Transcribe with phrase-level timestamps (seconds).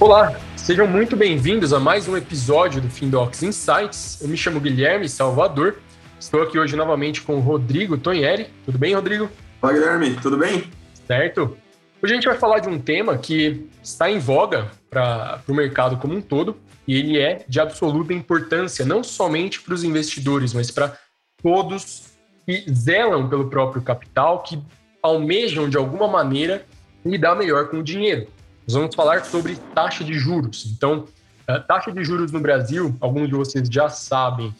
[0.00, 4.18] Olá, sejam muito bem-vindos a mais um episódio do Findocs Insights.
[4.22, 5.76] Eu me chamo Guilherme Salvador.
[6.18, 8.46] Estou aqui hoje novamente com o Rodrigo Tonheri.
[8.64, 9.28] Tudo bem, Rodrigo?
[9.60, 10.16] Fala, Guilherme.
[10.22, 10.64] Tudo bem?
[11.06, 11.54] Certo.
[12.02, 15.98] Hoje a gente vai falar de um tema que está em voga para o mercado
[15.98, 16.56] como um todo
[16.88, 20.96] e ele é de absoluta importância, não somente para os investidores, mas para
[21.42, 22.04] todos
[22.46, 24.58] que zelam pelo próprio capital, que
[25.02, 26.64] almejam de alguma maneira
[27.04, 28.26] lidar melhor com o dinheiro.
[28.70, 30.64] Nós vamos falar sobre taxa de juros.
[30.72, 31.04] Então,
[31.66, 34.54] taxa de juros no Brasil, alguns de vocês já sabem,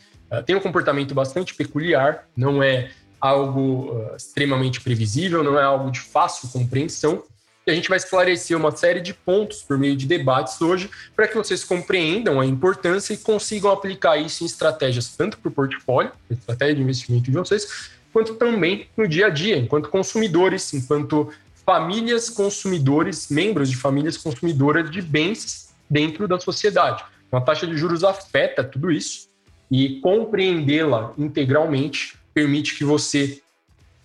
[0.44, 6.48] tem um comportamento bastante peculiar, não é algo extremamente previsível, não é algo de fácil
[6.48, 7.22] compreensão.
[7.64, 11.28] E a gente vai esclarecer uma série de pontos por meio de debates hoje para
[11.28, 16.10] que vocês compreendam a importância e consigam aplicar isso em estratégias tanto para o portfólio,
[16.28, 21.32] estratégia de investimento de vocês, quanto também no dia a dia, enquanto consumidores, enquanto
[21.70, 27.04] famílias consumidores, membros de famílias consumidoras de bens dentro da sociedade.
[27.28, 29.28] Então, a taxa de juros afeta tudo isso
[29.70, 33.40] e compreendê-la integralmente permite que você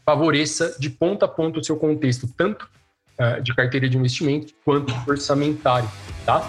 [0.06, 2.70] favoreça de ponta a ponta o seu contexto, tanto
[3.20, 5.90] uh, de carteira de investimento quanto orçamentário,
[6.24, 6.48] tá?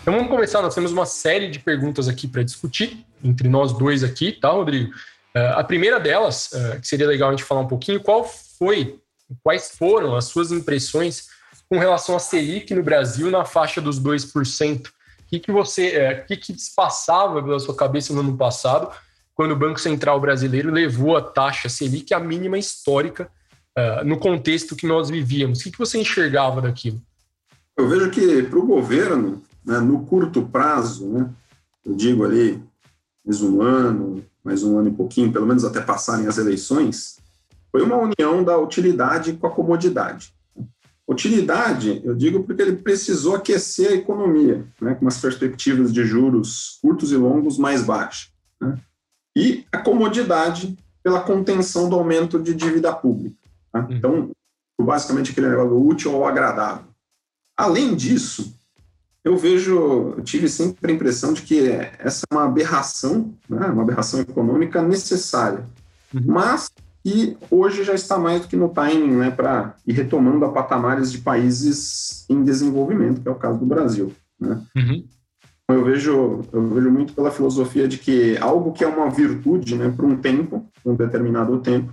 [0.00, 4.02] Então vamos começar, nós temos uma série de perguntas aqui para discutir entre nós dois
[4.02, 4.92] aqui, tá, Rodrigo?
[5.34, 9.00] Uh, a primeira delas, uh, que seria legal a gente falar um pouquinho, qual foi,
[9.42, 11.28] quais foram as suas impressões
[11.68, 14.86] com relação a Selic no Brasil na faixa dos 2%?
[14.86, 14.92] O
[15.28, 18.94] que, que você, uh, que, que se passava pela sua cabeça no ano passado,
[19.34, 23.30] quando o Banco Central brasileiro levou a taxa Selic à mínima histórica
[24.04, 25.60] no contexto que nós vivíamos?
[25.60, 27.00] O que, que você enxergava daquilo?
[27.74, 31.30] Eu vejo que para o governo, né, no curto prazo, né,
[31.82, 32.62] eu digo ali,
[33.24, 37.18] mais um ano, mais um ano e pouquinho, pelo menos até passarem as eleições,
[37.70, 40.34] foi uma união da utilidade com a comodidade.
[41.08, 46.78] Utilidade, eu digo porque ele precisou aquecer a economia, né, com umas perspectivas de juros
[46.80, 48.32] curtos e longos mais baixas.
[48.60, 48.78] Né?
[49.36, 53.36] E a comodidade pela contenção do aumento de dívida pública.
[53.74, 53.86] Uhum.
[53.90, 54.30] Então,
[54.80, 56.86] basicamente aquele negócio útil ou agradável.
[57.56, 58.54] Além disso,
[59.24, 61.68] eu vejo, eu tive sempre a impressão de que
[61.98, 65.64] essa é uma aberração, né, uma aberração econômica necessária,
[66.12, 66.22] uhum.
[66.26, 66.70] mas
[67.04, 71.10] que hoje já está mais do que no timing né, para ir retomando a patamares
[71.10, 74.12] de países em desenvolvimento, que é o caso do Brasil.
[74.40, 74.60] Né?
[74.76, 75.04] Uhum.
[75.64, 79.76] Então, eu vejo, eu vejo muito pela filosofia de que algo que é uma virtude
[79.76, 81.92] né, por um tempo, um determinado tempo,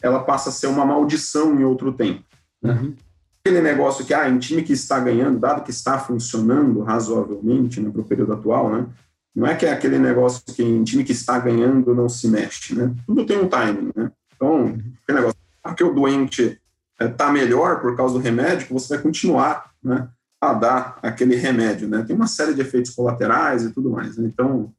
[0.00, 2.22] ela passa a ser uma maldição em outro tempo.
[2.62, 2.72] Né?
[2.72, 2.94] Uhum
[3.40, 7.90] aquele negócio que, ah, em time que está ganhando, dado que está funcionando razoavelmente né,
[7.90, 8.86] para o período atual, né?
[9.34, 12.74] Não é que é aquele negócio que em time que está ganhando não se mexe,
[12.74, 12.92] né?
[13.06, 14.10] Tudo tem um timing, né?
[14.34, 16.60] Então, aquele negócio, porque o doente
[17.00, 20.08] está é, melhor por causa do remédio, você vai continuar, né?
[20.40, 22.04] A dar aquele remédio, né?
[22.06, 24.16] Tem uma série de efeitos colaterais e tudo mais.
[24.16, 24.26] Né?
[24.26, 24.72] Então,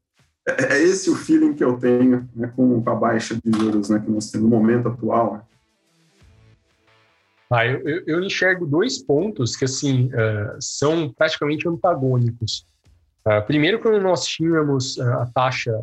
[0.47, 4.00] é, é, esse o feeling que eu tenho né, com a baixa de juros né,
[4.00, 5.47] que nós temos no momento atual.
[7.52, 12.64] Ah, eu, eu, enxergo dois pontos que assim uh, são praticamente antagônicos.
[13.26, 15.74] Uh, primeiro, quando nós tínhamos uh, a taxa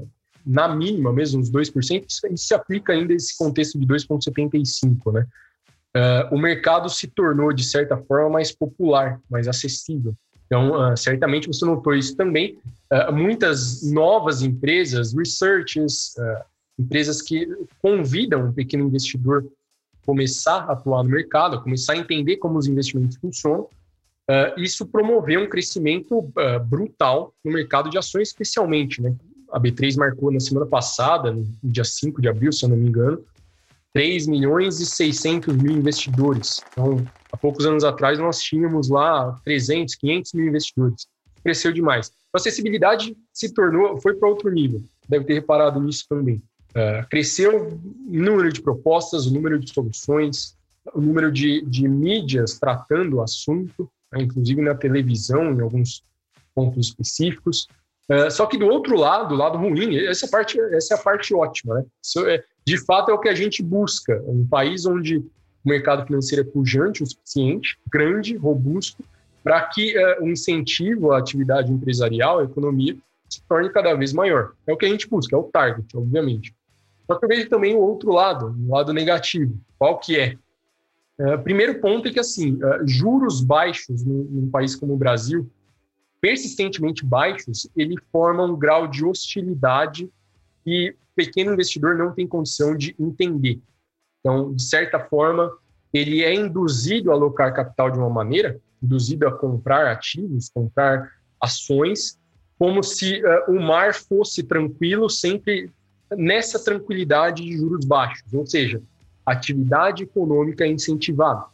[0.47, 5.13] na mínima, mesmo os 2%, isso, isso se aplica ainda esse contexto de 2,75%.
[5.13, 5.27] Né?
[6.31, 10.15] o mercado se tornou, de certa forma, mais popular, mais acessível.
[10.45, 12.59] Então, certamente você notou isso também.
[13.15, 16.15] muitas novas empresas, researches,
[16.79, 17.49] empresas que
[17.81, 19.47] convidam um pequeno investidor
[20.07, 23.63] começar a atuar no mercado, começar a entender como os investimentos funcionam,
[24.31, 29.03] uh, isso promoveu um crescimento uh, brutal no mercado de ações, especialmente.
[29.03, 29.15] Né?
[29.51, 32.89] A B3 marcou na semana passada, no dia 5 de abril, se eu não me
[32.89, 33.23] engano,
[33.93, 36.63] 3 milhões e 600 mil investidores.
[36.71, 41.07] Então, há poucos anos atrás, nós tínhamos lá 300, 500 mil investidores.
[41.43, 42.13] Cresceu demais.
[42.33, 44.83] A acessibilidade se tornou, foi para outro nível.
[45.09, 46.43] Deve ter reparado nisso também.
[46.77, 50.55] Uh, cresceu o número de propostas, o número de soluções,
[50.93, 56.05] o número de, de mídias tratando o assunto, né, inclusive na televisão, em alguns
[56.55, 57.67] pontos específicos.
[58.11, 61.35] Uh, só que do outro lado, do lado ruim, essa parte, essa é a parte
[61.35, 61.85] ótima, né?
[62.27, 65.31] É, de fato é o que a gente busca, um país onde o
[65.65, 69.03] mercado financeiro é pujante o suficiente, grande, robusto,
[69.43, 72.95] para que uh, o incentivo à atividade empresarial, à economia,
[73.31, 74.53] se torne cada vez maior.
[74.67, 76.55] É o que a gente busca, é o target, obviamente.
[77.07, 79.59] Só que eu vejo também o outro lado, o lado negativo.
[79.79, 80.37] Qual que é?
[81.19, 85.51] Uh, primeiro ponto é que, assim, uh, juros baixos num, num, país como o Brasil,
[86.21, 90.11] persistentemente baixos, ele forma um grau de hostilidade
[90.65, 93.61] que pequeno investidor não tem condição de entender.
[94.21, 95.51] Então, de certa forma,
[95.93, 101.11] ele é induzido a alocar capital de uma maneira, induzido a comprar ativos, comprar
[101.41, 102.19] ações,
[102.59, 105.71] como se uh, o mar fosse tranquilo, sempre
[106.11, 108.81] nessa tranquilidade de juros baixos, ou seja,
[109.25, 111.45] atividade econômica é incentivada.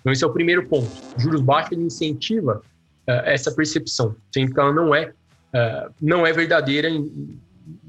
[0.00, 0.90] Então, esse é o primeiro ponto.
[1.16, 2.62] Juros baixos ele incentiva
[3.06, 7.38] uh, essa percepção, sendo que ela não é, uh, não é verdadeira em,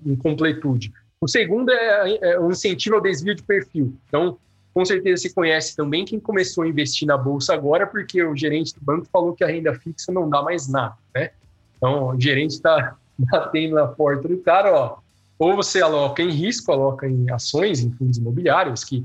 [0.05, 0.91] em completude.
[1.19, 3.95] O segundo é, é um incentivo ao desvio de perfil.
[4.07, 4.37] Então,
[4.73, 8.73] com certeza você conhece também quem começou a investir na bolsa agora, porque o gerente
[8.73, 11.31] do banco falou que a renda fixa não dá mais nada, né?
[11.77, 14.97] Então, o gerente está batendo na porta do cara, ó,
[15.41, 18.97] ou você aloca em risco, aloca em ações, em fundos imobiliários, que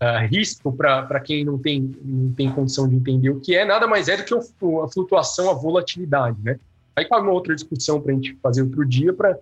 [0.00, 3.86] uh, risco, para quem não tem, não tem condição de entender o que é, nada
[3.86, 6.58] mais é do que a flutuação, a volatilidade, né?
[6.96, 9.38] Aí cabe uma outra discussão para a gente fazer outro dia para uh,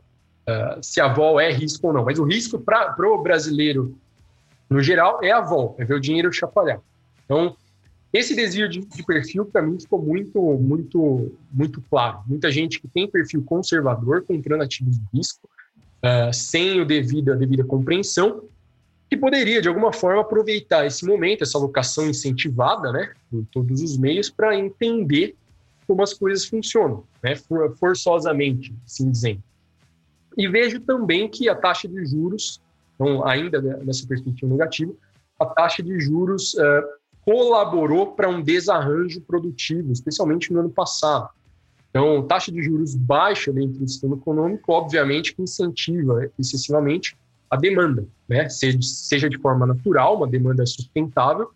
[0.48, 2.04] ah, se a vol é risco ou não.
[2.04, 3.94] Mas o risco para o brasileiro
[4.68, 6.80] no geral, é a volta, é ver o dinheiro chacoalhar.
[7.24, 7.56] Então,
[8.12, 12.20] esse desvio de, de perfil, para mim, ficou muito, muito, muito claro.
[12.26, 15.48] Muita gente que tem perfil conservador, comprando ativos de risco,
[16.04, 18.44] uh, sem o devido, a devida compreensão,
[19.08, 23.96] que poderia, de alguma forma, aproveitar esse momento, essa alocação incentivada, né, por todos os
[23.96, 25.34] meios, para entender
[25.86, 27.34] como as coisas funcionam, né,
[27.78, 29.42] forçosamente, assim dizendo.
[30.36, 32.60] E vejo também que a taxa de juros
[33.00, 34.92] então, ainda nessa perspectiva negativa,
[35.40, 36.82] a taxa de juros uh,
[37.22, 41.30] colaborou para um desarranjo produtivo, especialmente no ano passado.
[41.90, 47.16] Então, taxa de juros baixa dentro do sistema econômico, obviamente, que incentiva excessivamente
[47.50, 48.48] a demanda, né?
[48.48, 51.50] Seja, seja de forma natural, uma demanda sustentável,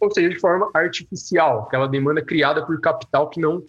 [0.00, 3.62] ou seja de forma artificial, aquela demanda criada por capital que não,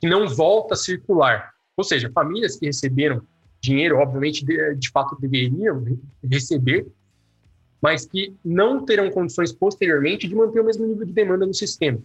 [0.00, 1.52] que não volta a circular.
[1.76, 3.22] Ou seja, famílias que receberam
[3.60, 6.86] dinheiro, obviamente, de, de fato deveriam receber,
[7.80, 11.98] mas que não terão condições posteriormente de manter o mesmo nível de demanda no sistema.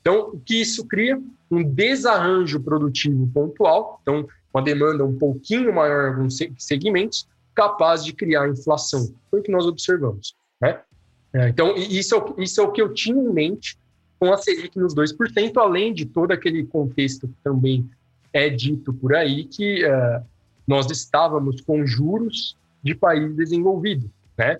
[0.00, 1.20] Então, o que isso cria?
[1.50, 8.12] Um desarranjo produtivo pontual, então, uma demanda um pouquinho maior em alguns segmentos, capaz de
[8.12, 9.12] criar inflação.
[9.30, 10.34] Foi o que nós observamos.
[10.60, 10.80] Né?
[11.32, 13.78] É, então, isso é, o, isso é o que eu tinha em mente
[14.18, 17.88] com a Selic nos 2%, além de todo aquele contexto que também
[18.32, 20.24] é dito por aí, que uh,
[20.66, 24.58] nós estávamos com juros de país desenvolvido, né?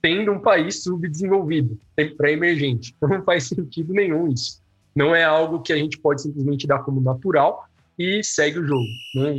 [0.00, 1.78] Tendo um país subdesenvolvido,
[2.16, 2.94] pré-emergente.
[3.02, 4.62] Não faz sentido nenhum isso.
[4.98, 8.84] Não é algo que a gente pode simplesmente dar como natural e segue o jogo.
[9.14, 9.36] Não,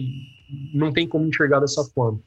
[0.74, 2.18] não tem como enxergar dessa forma.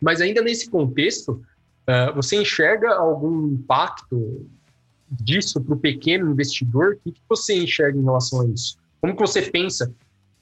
[0.00, 1.42] Mas ainda nesse contexto,
[1.88, 4.48] uh, você enxerga algum impacto
[5.10, 6.94] disso para o pequeno investidor?
[6.94, 8.78] O que, que você enxerga em relação a isso?
[9.00, 9.92] Como que você pensa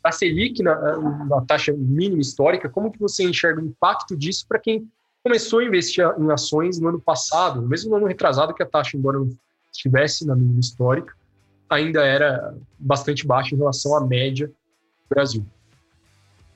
[0.04, 4.58] a Selic na, na, taxa mínima histórica, como que você enxerga o impacto disso para
[4.58, 4.86] quem
[5.22, 8.98] começou a investir em ações no ano passado, mesmo no ano retrasado, que a taxa,
[8.98, 9.30] embora não
[9.72, 11.14] estivesse na mínima histórica,
[11.72, 15.44] ainda era bastante baixa em relação à média do Brasil.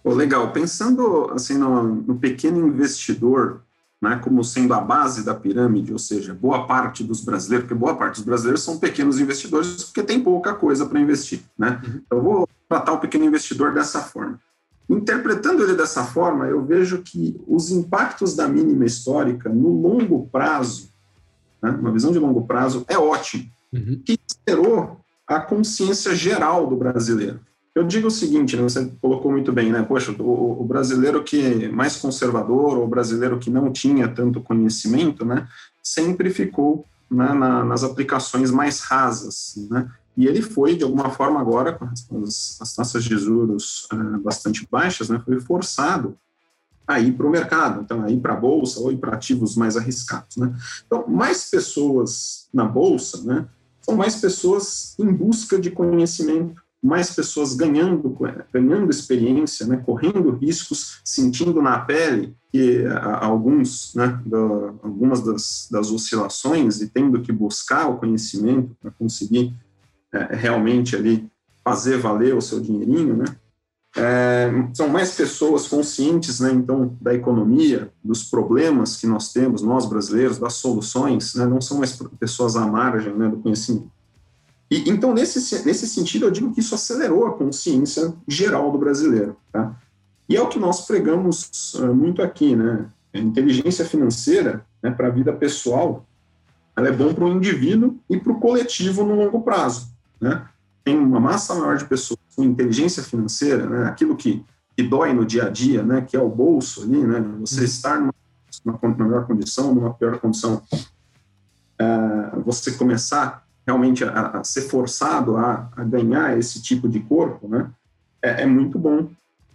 [0.04, 0.52] Oh, legal.
[0.52, 3.62] Pensando assim no, no pequeno investidor,
[4.00, 7.96] né, como sendo a base da pirâmide, ou seja, boa parte dos brasileiros, porque boa
[7.96, 11.82] parte dos brasileiros são pequenos investidores porque tem pouca coisa para investir, né?
[11.85, 12.00] Uhum.
[12.11, 14.38] Eu vou tratar o pequeno investidor dessa forma.
[14.88, 20.88] Interpretando ele dessa forma, eu vejo que os impactos da mínima histórica no longo prazo,
[21.61, 24.00] né, uma visão de longo prazo, é ótimo, uhum.
[24.04, 24.16] que
[24.49, 27.40] gerou a consciência geral do brasileiro.
[27.75, 29.83] Eu digo o seguinte, né, você colocou muito bem, né?
[29.83, 35.26] Poxa, o, o, brasileiro que mais conservador, ou o brasileiro que não tinha tanto conhecimento,
[35.26, 35.47] né,
[35.83, 39.90] sempre ficou né, na, nas aplicações mais rasas, né?
[40.16, 44.66] E ele foi, de alguma forma, agora, com as, as taxas de juros uh, bastante
[44.71, 46.16] baixas, né, foi forçado
[46.87, 49.56] a ir para o mercado, então, a ir para a bolsa ou ir para ativos
[49.56, 50.37] mais arriscados.
[50.37, 50.54] Né?
[50.87, 53.47] Então, mais pessoas na bolsa né,
[53.87, 58.16] são mais pessoas em busca de conhecimento, mais pessoas ganhando,
[58.52, 62.85] ganhando experiência, né, correndo riscos, sentindo na pele que
[63.21, 64.21] alguns, né,
[64.83, 69.55] algumas das, das oscilações e tendo que buscar o conhecimento para conseguir
[70.12, 71.28] é, realmente ali
[71.64, 73.25] fazer valer o seu dinheirinho, né?
[73.97, 79.87] É, são mais pessoas conscientes, né, então, da economia, dos problemas que nós temos, nós
[79.87, 83.91] brasileiros, das soluções, né, não são mais pessoas à margem né, do conhecimento.
[84.71, 89.37] E, então, nesse, nesse sentido, eu digo que isso acelerou a consciência geral do brasileiro.
[89.50, 89.75] Tá?
[90.29, 92.87] E é o que nós pregamos uh, muito aqui, né?
[93.15, 96.05] A inteligência financeira, né, para a vida pessoal,
[96.75, 100.47] ela é bom para o indivíduo e para o coletivo no longo prazo né?
[100.85, 103.88] Tem uma massa maior de pessoas com inteligência financeira, né?
[103.88, 104.45] Aquilo que,
[104.76, 106.02] que dói no dia a dia, né?
[106.02, 107.21] Que é o bolso ali, né?
[107.40, 107.64] Você uhum.
[107.64, 108.14] estar numa,
[108.64, 110.62] numa melhor condição, numa pior condição.
[111.81, 117.49] uh, você começar realmente a, a ser forçado a, a, ganhar esse tipo de corpo,
[117.49, 117.69] né,
[118.23, 119.11] é, é, muito bom,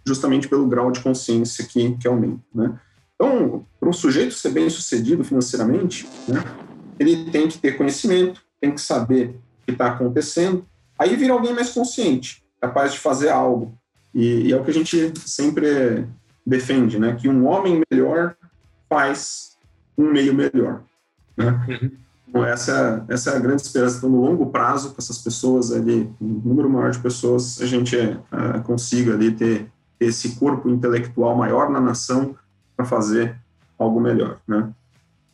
[0.06, 2.42] justamente pelo grau de consciência que, que aumenta.
[2.54, 2.78] Né?
[3.14, 6.44] Então, para um sujeito ser bem sucedido financeiramente, né,
[6.98, 10.66] ele tem que ter conhecimento, tem que saber o que está acontecendo,
[10.98, 13.76] aí vira alguém mais consciente, capaz de fazer algo.
[14.14, 16.06] E, e, é o que a gente sempre
[16.46, 17.16] defende, né?
[17.20, 18.36] Que um homem melhor
[18.88, 19.56] faz
[19.98, 20.82] um meio melhor.
[21.36, 21.46] Né?
[21.68, 21.90] Uhum.
[22.28, 23.98] Então, essa, essa é a grande esperança.
[23.98, 27.96] Então, no longo prazo, com essas pessoas ali, um número maior de pessoas, a gente
[27.96, 29.66] uh, consiga ali ter
[29.98, 32.36] esse corpo intelectual maior na nação
[32.76, 33.36] para fazer
[33.78, 34.70] algo melhor, né?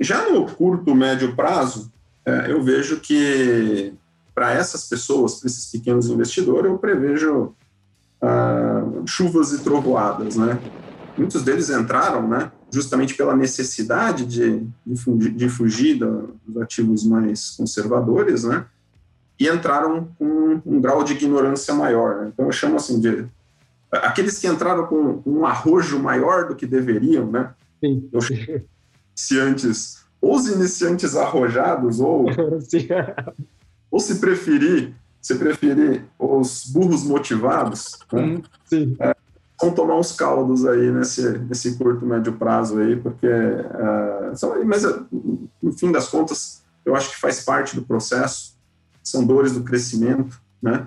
[0.00, 1.92] Já no curto, médio prazo,
[2.26, 3.92] uh, eu vejo que
[4.38, 7.57] para essas pessoas, para esses pequenos investidores, eu prevejo
[8.23, 10.61] uh, chuvas e trovoadas, né?
[11.16, 12.52] Muitos deles entraram, né?
[12.71, 18.64] justamente pela necessidade de, de, de fugir dos ativos mais conservadores, né?
[19.40, 22.23] E entraram com um grau de ignorância maior.
[22.23, 22.30] Né?
[22.33, 23.26] Então, eu chamo assim de
[23.90, 27.50] aqueles que entraram com um arrojo maior do que deveriam, né?
[27.80, 28.09] Sim.
[28.12, 28.40] Eu chamo
[29.16, 32.26] iniciantes, ou os iniciantes arrojados, ou,
[33.90, 38.40] ou se preferir, se preferir, os burros motivados, né?
[38.64, 38.97] Sim.
[39.00, 39.14] É,
[39.61, 44.85] vão tomar uns caldos aí nesse, nesse curto, médio prazo aí, porque, uh, são, mas
[45.62, 48.57] no fim das contas, eu acho que faz parte do processo,
[49.02, 50.87] são dores do crescimento, né?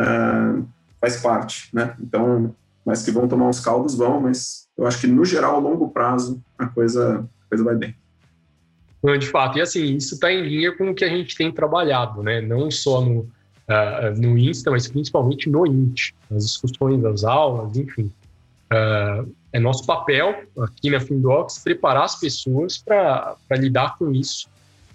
[0.00, 0.66] Uh,
[1.00, 1.94] faz parte, né?
[2.00, 2.54] Então,
[2.84, 5.88] mas que vão tomar uns caldos, vão, mas eu acho que no geral, a longo
[5.88, 7.94] prazo, a coisa, a coisa vai bem.
[9.02, 12.22] De fato, e assim, isso está em linha com o que a gente tem trabalhado,
[12.22, 12.40] né?
[12.42, 18.12] Não só no, uh, no Insta, mas principalmente no INT, nas discussões das aulas, enfim.
[18.72, 24.48] Uh, é nosso papel aqui na Findocs preparar as pessoas para lidar com isso,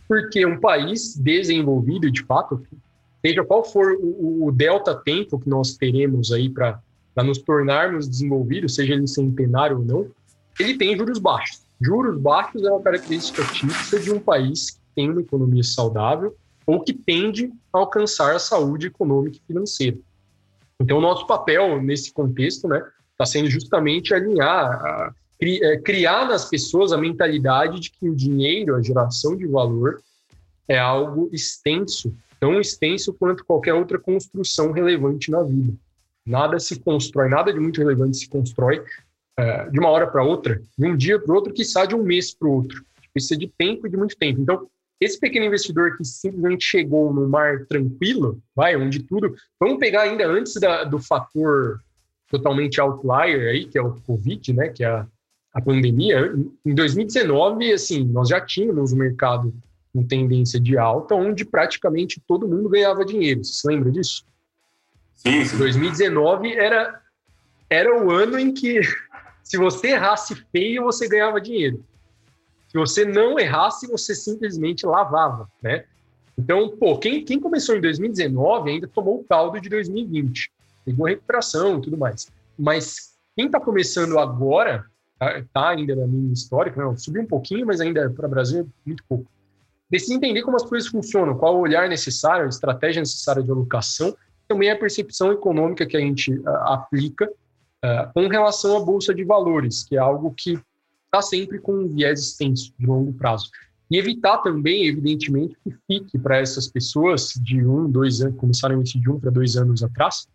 [0.07, 2.63] porque um país desenvolvido, de fato,
[3.25, 6.79] seja qual for o, o delta tempo que nós teremos aí para
[7.17, 10.07] nos tornarmos desenvolvidos, seja ele centenário ou não,
[10.59, 11.64] ele tem juros baixos.
[11.81, 16.81] Juros baixos é uma característica típica de um país que tem uma economia saudável ou
[16.81, 19.97] que tende a alcançar a saúde econômica e financeira.
[20.79, 26.97] Então, nosso papel nesse contexto, né, está sendo justamente alinhar, é, criar nas pessoas a
[26.97, 30.01] mentalidade de que o dinheiro, a geração de valor,
[30.67, 35.73] é algo extenso, tão extenso quanto qualquer outra construção relevante na vida.
[36.25, 38.83] Nada se constrói, nada de muito relevante se constrói
[39.37, 41.95] é, de uma hora para outra, de um dia para o outro, que sai de
[41.95, 42.83] um mês para o outro.
[43.13, 44.41] Precisa de tempo e de muito tempo.
[44.41, 44.67] Então,
[44.99, 49.35] esse pequeno investidor que simplesmente chegou no mar tranquilo, vai, onde tudo.
[49.59, 51.81] Vamos pegar ainda antes da, do fator
[52.29, 55.05] totalmente outlier aí, que é o Covid, né, que é a,
[55.53, 56.33] a pandemia.
[56.65, 59.53] Em 2019, assim, nós já tínhamos um mercado
[59.93, 63.43] com tendência de alta, onde praticamente todo mundo ganhava dinheiro.
[63.43, 64.25] Você se lembra disso?
[65.13, 65.57] Sim.
[65.57, 67.01] 2019 era,
[67.69, 68.81] era o ano em que,
[69.45, 71.85] se você errasse feio, você ganhava dinheiro.
[72.67, 75.85] Se você não errasse, você simplesmente lavava, né?
[76.37, 80.51] Então, pô, quem, quem começou em 2019 ainda tomou o caldo de 2020.
[80.83, 82.27] Pegou a recuperação e tudo mais.
[82.57, 84.83] Mas quem está começando agora,
[85.19, 88.67] tá, tá, ainda na minha história, não, subiu um pouquinho, mas ainda para o Brasil
[88.83, 89.29] muito pouco.
[89.87, 94.17] Precisa entender como as coisas funcionam, qual o olhar necessário, a estratégia necessária de alocação,
[94.47, 97.31] também a percepção econômica que a gente uh, aplica
[97.83, 100.59] uh, com relação à bolsa de valores, que é algo que
[101.05, 103.49] está sempre com um viés extenso, de longo prazo.
[103.89, 108.99] E evitar também, evidentemente, que fique para essas pessoas de um, dois anos, começaram esse
[108.99, 110.27] de um para dois anos atrás,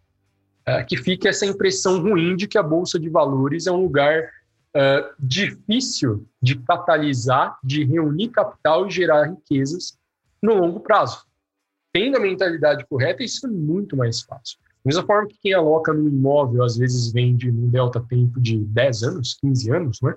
[0.65, 4.31] é, que fique essa impressão ruim de que a Bolsa de Valores é um lugar
[4.75, 9.99] é, difícil de catalisar, de reunir capital e gerar riquezas
[10.41, 11.25] no longo prazo.
[11.93, 14.59] Tendo a mentalidade correta, isso é muito mais fácil.
[14.85, 19.03] Mesma forma que quem aloca no imóvel, às vezes vende num delta tempo de 10
[19.03, 20.15] anos, 15 anos, né?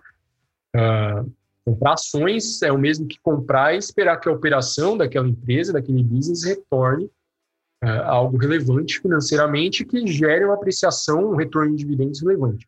[0.76, 1.32] Uh,
[1.66, 6.02] comprar ações é o mesmo que comprar e esperar que a operação daquela empresa, daquele
[6.02, 7.06] business, retorne
[7.84, 12.68] uh, algo relevante financeiramente que gere uma apreciação, um retorno de dividendos relevante.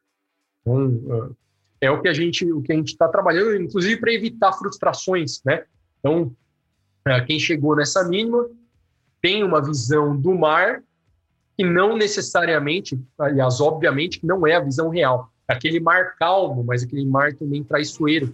[0.61, 1.35] Então, uh,
[1.79, 5.41] é o que a gente o que a gente está trabalhando, inclusive para evitar frustrações,
[5.45, 5.63] né?
[5.99, 6.35] Então,
[7.27, 8.49] quem chegou nessa mínima
[9.21, 10.81] tem uma visão do mar
[11.57, 17.05] que não necessariamente, aliás, obviamente, não é a visão real aquele mar calmo, mas aquele
[17.05, 18.31] mar também traiçoeiro,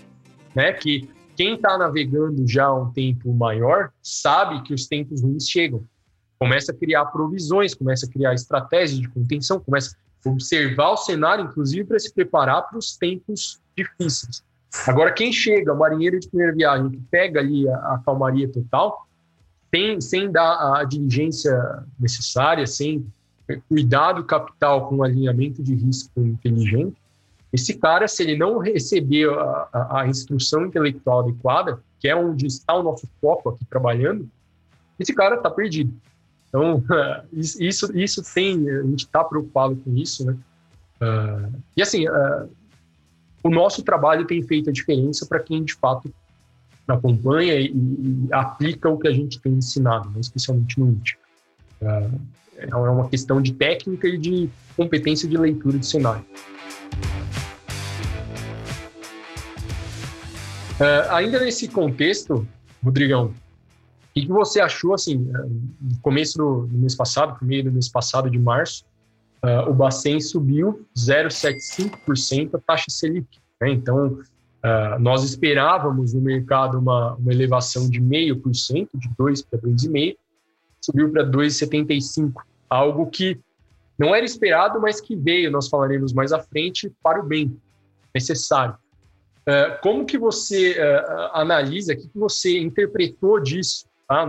[0.56, 0.74] né?
[0.74, 5.84] Que quem está navegando já há um tempo maior sabe que os tempos ruins chegam.
[6.40, 11.46] Começa a criar provisões, começa a criar estratégias de contenção, começa a observar o cenário,
[11.46, 14.44] inclusive para se preparar para os tempos difíceis.
[14.88, 19.06] Agora, quem chega, o marinheiro de primeira viagem, que pega ali a, a calmaria total,
[19.74, 23.06] sem, sem dar a diligência necessária, sem
[23.68, 26.96] cuidado capital com alinhamento de risco inteligente,
[27.52, 32.48] esse cara, se ele não receber a, a, a instrução intelectual adequada, que é onde
[32.48, 34.30] está o nosso foco aqui trabalhando,
[34.98, 35.94] esse cara está perdido.
[36.48, 36.84] Então,
[37.34, 40.38] isso, isso tem, a gente está preocupado com isso, né?
[41.02, 42.50] Uh, e assim, uh,
[43.44, 46.14] o nosso trabalho tem feito a diferença para quem de fato
[46.88, 50.20] acompanha e, e, aplica o que a gente tem ensinado, né?
[50.20, 51.18] especialmente no IT.
[51.82, 52.20] Uh,
[52.58, 56.24] é uma questão de técnica e de competência de leitura de cenário.
[60.80, 62.48] Uh, ainda nesse contexto,
[62.84, 65.18] Rodrigão, o que, você achou, assim,
[65.80, 68.84] no começo do, mês passado, no meio do mês passado de março,
[69.44, 73.40] uh, o Bacen subiu 0,75% a taxa Selic.
[73.62, 73.72] Né?
[73.72, 74.20] Então,
[74.64, 80.18] uh, nós esperávamos no mercado uma, uma elevação de 0,5%, de 2 para 2,5%,
[80.82, 82.34] subiu para 2,75%,
[82.70, 83.40] algo que
[83.98, 87.56] não era esperado, mas que veio, nós falaremos mais à frente, para o bem
[88.14, 88.76] necessário.
[89.42, 94.26] Uh, como que você uh, analisa, o que, que você interpretou disso, tá?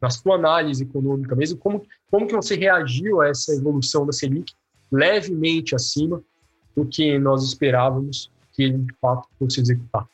[0.00, 4.54] na sua análise econômica mesmo, como, como que você reagiu a essa evolução da Selic
[4.90, 6.22] levemente acima
[6.74, 10.06] do que nós esperávamos que ele de fato fosse executar?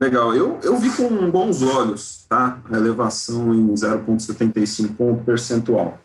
[0.00, 2.62] Legal, eu, eu vi com bons olhos tá?
[2.70, 5.98] a elevação em 0,75 ponto percentual.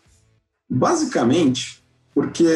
[0.68, 1.82] Basicamente,
[2.14, 2.46] porque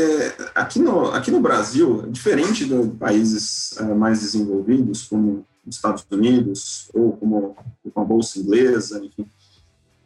[0.55, 6.91] aqui no, aqui no Brasil, diferente de países é, mais desenvolvidos, como os Estados Unidos,
[6.93, 7.57] ou como,
[7.93, 9.27] com a Bolsa Inglesa, enfim,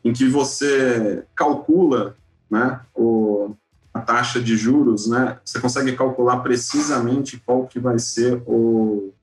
[0.05, 2.17] em que você calcula
[2.51, 3.55] né, o,
[3.95, 9.15] a taxa de juros, né, você consegue calcular precisamente qual que vai ser o,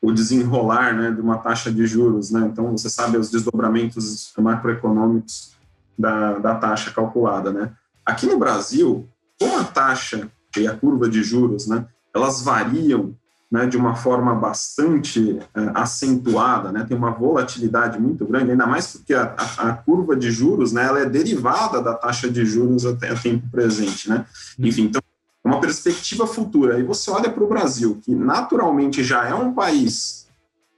[0.00, 2.30] o desenrolar né, de uma taxa de juros.
[2.30, 2.48] Né?
[2.50, 5.54] Então, você sabe os desdobramentos macroeconômicos
[5.98, 7.52] da, da taxa calculada.
[7.52, 7.70] Né?
[8.04, 9.06] Aqui no Brasil,
[9.38, 13.14] como a taxa e a curva de juros, né, elas variam
[13.50, 18.88] né, de uma forma bastante é, acentuada, né, tem uma volatilidade muito grande, ainda mais
[18.88, 22.84] porque a, a, a, curva de juros, né, ela é derivada da taxa de juros
[22.84, 24.26] até o tempo presente, né,
[24.58, 24.66] uhum.
[24.66, 25.00] enfim, então,
[25.44, 29.54] é uma perspectiva futura, aí você olha para o Brasil, que naturalmente já é um
[29.54, 30.26] país,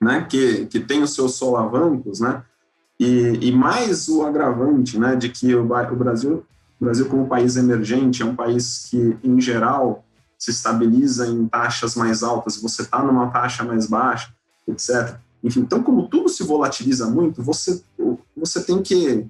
[0.01, 2.43] né, que, que tem os seus solavancos, né,
[3.01, 6.45] e, e mais o agravante, né, de que o, o Brasil
[6.81, 10.03] o Brasil, como país emergente, é um país que, em geral,
[10.41, 14.35] se estabiliza em taxas mais altas, você está numa taxa mais baixa,
[14.67, 15.17] etc.
[15.45, 17.83] Enfim, então, como tudo se volatiliza muito, você,
[18.35, 19.27] você tem que,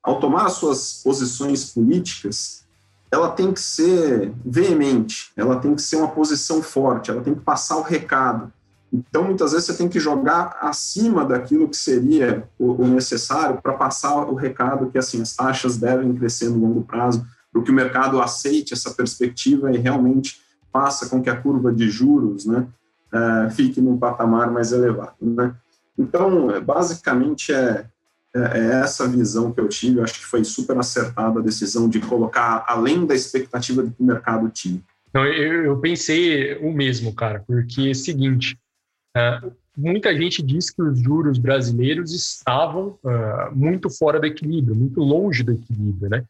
[0.00, 2.62] ao tomar as suas posições políticas,
[3.10, 7.40] ela tem que ser veemente, ela tem que ser uma posição forte, ela tem que
[7.40, 8.52] passar o recado.
[8.92, 13.72] Então, muitas vezes, você tem que jogar acima daquilo que seria o, o necessário para
[13.72, 17.74] passar o recado que assim as taxas devem crescer no longo prazo, para que o
[17.74, 20.40] mercado aceite essa perspectiva e realmente
[20.72, 22.66] faça com que a curva de juros né,
[23.12, 25.16] é, fique num patamar mais elevado.
[25.20, 25.54] Né?
[25.98, 27.86] Então, basicamente, é,
[28.34, 29.98] é, é essa visão que eu tive.
[29.98, 34.04] Eu acho que foi super acertada a decisão de colocar além da expectativa que o
[34.04, 34.80] mercado tinha.
[35.12, 38.58] Não, eu, eu pensei o mesmo, cara, porque é o seguinte,
[39.16, 45.00] Uh, muita gente diz que os juros brasileiros estavam uh, muito fora do equilíbrio, muito
[45.00, 46.24] longe do equilíbrio, né?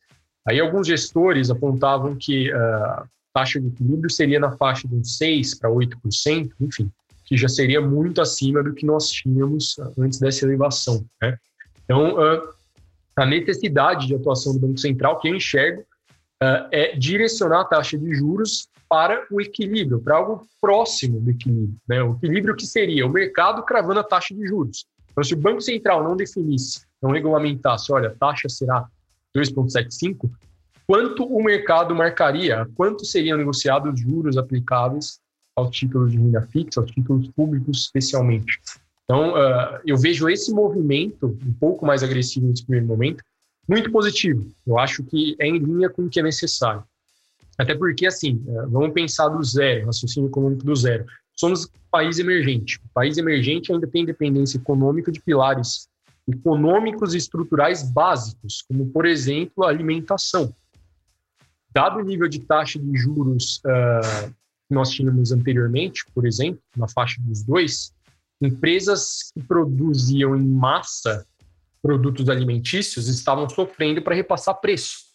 [0.46, 5.54] Aí alguns gestores apontavam que uh, taxa de equilíbrio seria na faixa de uns 6
[5.58, 6.90] para 8%, enfim,
[7.24, 11.36] que já seria muito acima do que nós tínhamos antes dessa elevação, né?
[11.84, 12.16] Então,
[13.16, 15.84] a necessidade de atuação do Banco Central, que eu enxergo,
[16.70, 21.76] é direcionar a taxa de juros para o equilíbrio, para algo próximo do equilíbrio.
[21.88, 22.02] Né?
[22.02, 24.86] O equilíbrio que seria o mercado cravando a taxa de juros.
[25.10, 28.86] Então, se o Banco Central não definisse, não regulamentasse, olha, a taxa será
[29.36, 30.30] 2,75,
[30.86, 32.66] quanto o mercado marcaria?
[32.74, 35.20] Quanto seriam negociados os juros aplicáveis
[35.54, 38.58] aos títulos de renda fixa, aos títulos públicos especialmente?
[39.04, 43.22] Então, uh, eu vejo esse movimento um pouco mais agressivo nesse primeiro momento,
[43.68, 44.50] muito positivo.
[44.66, 46.82] Eu acho que é em linha com o que é necessário.
[47.58, 51.04] Até porque, assim, é, vamos pensar do zero, raciocínio econômico do zero.
[51.36, 52.78] Somos país emergente.
[52.78, 55.88] O país emergente ainda tem dependência econômica de pilares
[56.28, 60.54] econômicos e estruturais básicos, como, por exemplo, a alimentação.
[61.74, 64.30] Dado o nível de taxa de juros uh,
[64.68, 67.92] que nós tínhamos anteriormente, por exemplo, na faixa dos dois,
[68.40, 71.26] empresas que produziam em massa
[71.82, 75.12] produtos alimentícios estavam sofrendo para repassar preço.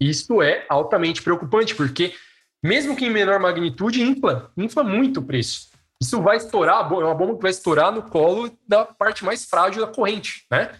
[0.00, 2.14] Isto é altamente preocupante, porque
[2.62, 5.68] mesmo que em menor magnitude, infla, infla muito o preço.
[6.00, 9.84] isso vai estourar, é uma bomba que vai estourar no colo da parte mais frágil
[9.84, 10.74] da corrente, né?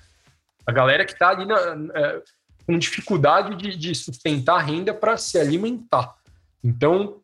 [0.67, 1.59] A galera que está ali na,
[1.95, 2.23] é,
[2.67, 6.15] com dificuldade de, de sustentar a renda para se alimentar.
[6.63, 7.21] Então,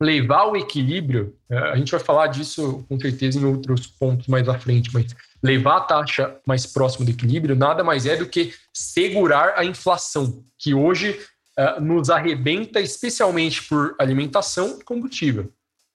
[0.00, 4.48] levar o equilíbrio, é, a gente vai falar disso com certeza em outros pontos mais
[4.48, 8.54] à frente, mas levar a taxa mais próxima do equilíbrio nada mais é do que
[8.72, 11.18] segurar a inflação, que hoje
[11.58, 15.50] uh, nos arrebenta especialmente por alimentação e combustível,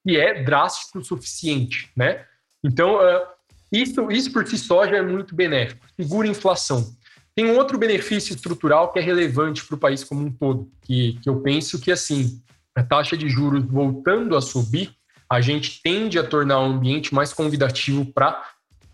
[0.05, 2.25] e é drástico o suficiente, né?
[2.63, 3.27] Então, uh,
[3.71, 6.95] isso, isso por si só já é muito benéfico, segura a inflação.
[7.41, 11.17] Tem um outro benefício estrutural que é relevante para o país como um todo, que,
[11.23, 12.39] que eu penso que, assim,
[12.75, 14.91] a taxa de juros voltando a subir,
[15.27, 18.39] a gente tende a tornar o ambiente mais convidativo para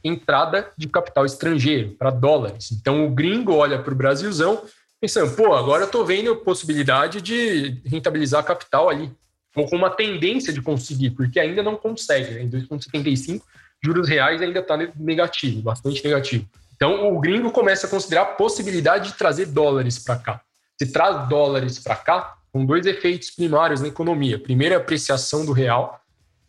[0.02, 2.72] entrada de capital estrangeiro, para dólares.
[2.72, 4.64] Então, o gringo olha para o Brasilzão
[5.02, 9.12] pensando, pô, agora eu estou vendo a possibilidade de rentabilizar capital ali,
[9.58, 12.36] ou com uma tendência de conseguir, porque ainda não consegue.
[12.36, 12.44] Né?
[12.44, 13.42] Em 2,75,
[13.84, 16.48] juros reais ainda está negativo, bastante negativo.
[16.78, 20.42] Então, o gringo começa a considerar a possibilidade de trazer dólares para cá.
[20.80, 24.40] Se traz dólares para cá, com dois efeitos primários na economia.
[24.40, 26.00] Primeiro, a apreciação do real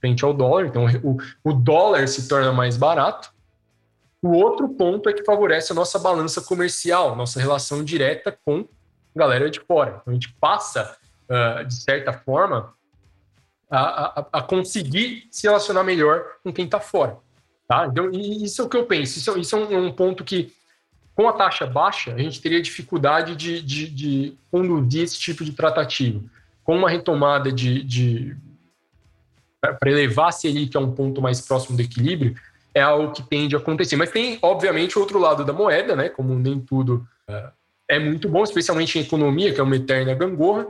[0.01, 3.33] frente ao dólar, então o, o dólar se torna mais barato.
[4.23, 8.69] O outro ponto é que favorece a nossa balança comercial, nossa relação direta com
[9.15, 9.99] a galera de fora.
[10.01, 10.97] Então, a gente passa,
[11.29, 12.75] uh, de certa forma,
[13.71, 17.19] a, a, a, conseguir se relacionar melhor com quem está fora.
[17.69, 17.87] Tá?
[17.87, 19.19] Então, isso é o que eu penso.
[19.19, 20.51] Isso, isso é um, um, ponto que,
[21.15, 25.53] com a taxa baixa, a gente teria dificuldade de, de, de conduzir esse tipo de
[25.53, 26.19] tratativa.
[26.65, 27.83] Com uma retomada de.
[27.85, 28.37] de
[29.61, 32.37] para elevar a Selic a um ponto mais próximo do equilíbrio,
[32.73, 33.97] é algo que tende a acontecer.
[33.97, 36.09] Mas tem, obviamente, o outro lado da moeda, né?
[36.09, 37.51] Como nem tudo uh,
[37.89, 40.67] é muito bom, especialmente em economia, que é uma eterna gangorra.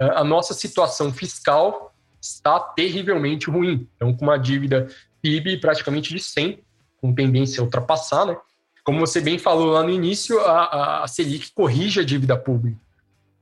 [0.00, 3.88] Uh, a nossa situação fiscal está terrivelmente ruim.
[3.96, 4.88] Então, com uma dívida
[5.24, 6.58] PIB praticamente de 100,
[7.00, 8.36] com tendência a ultrapassar, né?
[8.84, 12.78] Como você bem falou lá no início, a, a Selic corrige a dívida pública.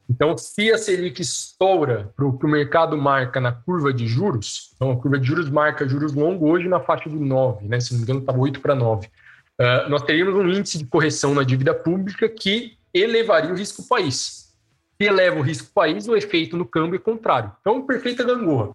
[0.08, 4.96] Então, se a Selic estoura para o mercado marca na curva de juros, então a
[4.96, 7.80] curva de juros marca juros longos hoje na faixa de 9, né?
[7.80, 9.06] se não me engano, estava 8 para 9.
[9.06, 14.54] Uh, nós teríamos um índice de correção na dívida pública que elevaria o risco país.
[15.00, 17.50] Se eleva o risco país, o efeito no câmbio é contrário.
[17.60, 18.70] Então, perfeita gangorra.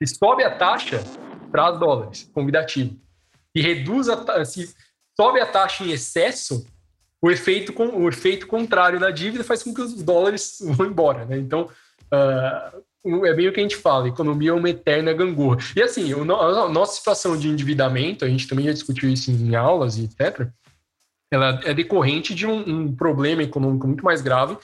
[0.00, 1.02] Se sobe a taxa,
[1.56, 2.94] traz dólares, convidativo.
[3.54, 4.74] E reduz a se
[5.18, 6.66] sobe a taxa em excesso,
[7.22, 11.24] o efeito, o efeito contrário na dívida faz com que os dólares vão embora.
[11.24, 11.38] Né?
[11.38, 11.70] Então,
[12.12, 15.56] uh, é bem o que a gente fala, economia é uma eterna gangorra.
[15.74, 19.96] E assim, a nossa situação de endividamento, a gente também já discutiu isso em aulas
[19.96, 20.46] e etc.,
[21.32, 24.58] ela é decorrente de um, um problema econômico muito mais grave,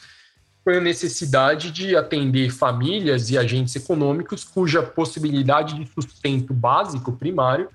[0.65, 7.69] foi a necessidade de atender famílias e agentes econômicos cuja possibilidade de sustento básico primário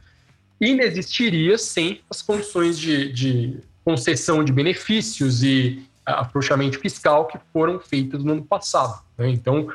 [0.59, 8.23] inexistiria sem as condições de, de concessão de benefícios e afrouxamento fiscal que foram feitas
[8.23, 9.01] no ano passado.
[9.17, 9.29] Né?
[9.29, 9.69] Então,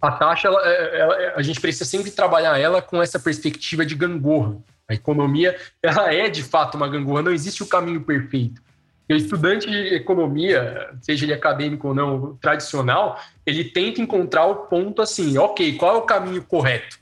[0.00, 4.56] a taxa, ela, ela, a gente precisa sempre trabalhar ela com essa perspectiva de gangorra.
[4.88, 8.62] A economia, ela é de fato uma gangorra, não existe o caminho perfeito.
[9.10, 15.02] O estudante de economia, seja ele acadêmico ou não, tradicional, ele tenta encontrar o ponto
[15.02, 16.96] assim, ok, qual é o caminho correto?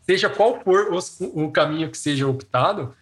[0.00, 2.94] Seja qual for o, o caminho que seja optado,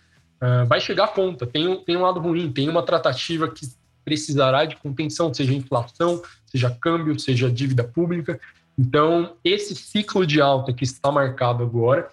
[0.43, 1.47] uh, vai chegar à ponta.
[1.47, 3.65] Tem, tem um lado ruim, tem uma tratativa que
[4.05, 8.41] precisará de contenção, seja inflação, seja câmbio, seja dívida pública.
[8.77, 12.09] Então, esse ciclo de alta que está marcado agora,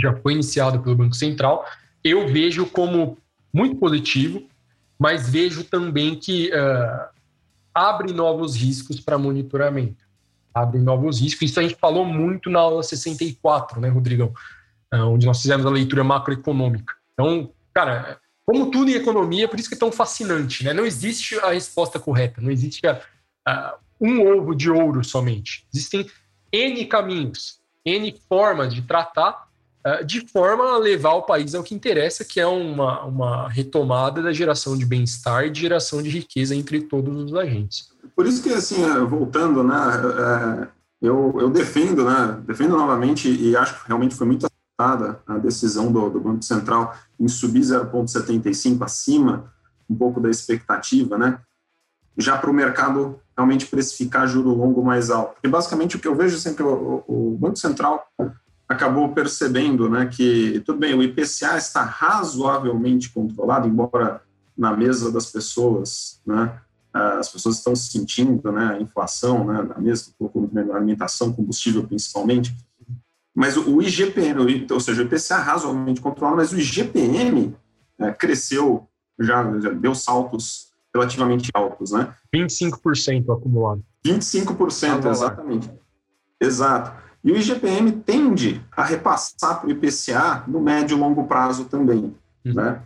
[0.00, 1.66] já foi iniciado pelo Banco Central,
[2.04, 3.18] eu vejo como
[3.52, 4.46] muito positivo,
[4.98, 7.08] mas vejo também que uh,
[7.72, 10.04] abre novos riscos para monitoramento.
[10.52, 11.50] Abre novos riscos.
[11.50, 14.32] Isso a gente falou muito na aula 64, né, Rodrigão?
[14.92, 16.94] Uh, onde nós fizemos a leitura macroeconômica.
[17.12, 20.72] Então, cara, como tudo em economia, por isso que é tão fascinante, né?
[20.72, 23.00] Não existe a resposta correta, não existe a,
[23.46, 25.66] a, um ovo de ouro somente.
[25.72, 26.08] Existem
[26.50, 29.47] N caminhos, N formas de tratar
[30.04, 34.32] de forma a levar o país ao que interessa, que é uma, uma retomada da
[34.32, 37.90] geração de bem-estar e de geração de riqueza entre todos os agentes.
[38.14, 40.68] Por isso que, assim, eh, voltando, né, eh,
[41.02, 45.92] eu, eu defendo, né, defendo novamente e acho que realmente foi muito acertada a decisão
[45.92, 49.52] do, do Banco Central em subir 0,75 acima
[49.88, 51.38] um pouco da expectativa, né,
[52.16, 55.34] já para o mercado realmente precificar juro longo mais alto.
[55.34, 58.04] Porque basicamente o que eu vejo sempre, o, o Banco Central
[58.68, 64.22] acabou percebendo né, que, tudo bem, o IPCA está razoavelmente controlado, embora
[64.56, 66.60] na mesa das pessoas, né,
[66.92, 70.12] as pessoas estão sentindo né, a inflação né, na mesa,
[70.74, 72.54] alimentação, combustível principalmente,
[73.34, 77.56] mas o IGPM, ou seja, o IPCA razoavelmente controlado, mas o IGPM
[77.98, 82.12] é, cresceu, já, já, deu saltos relativamente altos, né?
[82.34, 83.84] 25% acumulado.
[84.04, 85.70] 25%, exatamente.
[86.40, 87.07] Exato.
[87.24, 92.14] E o IGPM tende a repassar para o IPCA no médio e longo prazo também,
[92.44, 92.54] uhum.
[92.54, 92.82] né?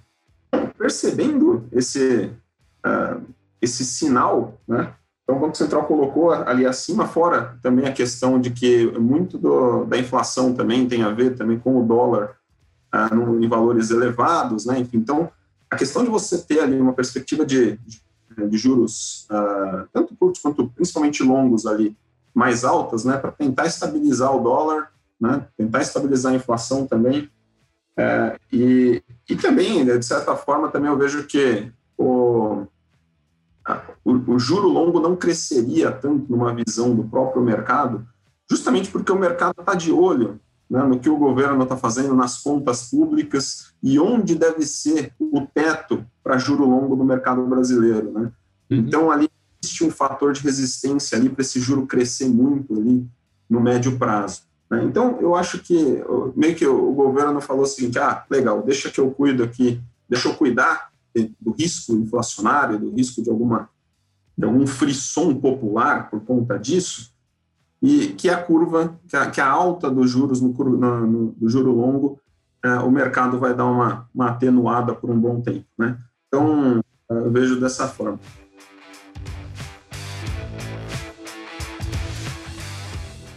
[0.79, 2.31] Percebendo esse,
[2.85, 3.23] uh,
[3.61, 4.93] esse sinal, né?
[5.23, 9.85] Então, o Banco Central colocou ali acima, fora também a questão de que muito do,
[9.85, 12.37] da inflação também tem a ver também com o dólar
[12.91, 14.79] ah, no, em valores elevados, né?
[14.79, 15.31] Enfim, então,
[15.71, 18.03] a questão de você ter ali uma perspectiva de, de,
[18.49, 21.97] de juros, ah, tanto curtos quanto principalmente longos ali,
[22.35, 23.17] mais altas, né?
[23.17, 24.91] Para tentar estabilizar o dólar,
[25.21, 25.47] né?
[25.57, 27.31] Tentar estabilizar a inflação também.
[27.97, 32.67] É, e, e também, de certa forma, também eu vejo que o,
[34.05, 38.07] o, o juro longo não cresceria tanto numa visão do próprio mercado,
[38.51, 40.41] justamente porque o mercado está de olho
[40.73, 45.47] né, no que o governo está fazendo nas contas públicas e onde deve ser o
[45.47, 48.11] teto para juro longo do mercado brasileiro.
[48.11, 48.33] Né?
[48.71, 48.79] Uhum.
[48.79, 49.29] Então, ali
[49.63, 53.07] existe um fator de resistência ali para esse juro crescer muito ali
[53.49, 54.43] no médio prazo.
[54.69, 54.85] Né?
[54.85, 56.03] Então, eu acho que
[56.35, 60.35] meio que o governo falou seguinte, ah, legal, deixa que eu cuido aqui, deixa eu
[60.35, 60.91] cuidar
[61.41, 63.69] do risco inflacionário, do risco de alguma
[64.37, 67.13] de algum frisson popular por conta disso,
[67.83, 71.49] e que a curva, que a, que a alta dos juros no, no, no do
[71.51, 72.19] juro longo,
[72.65, 75.99] é, o mercado vai dar uma, uma atenuada por um bom tempo, né?
[76.29, 78.19] Então, eu vejo dessa forma.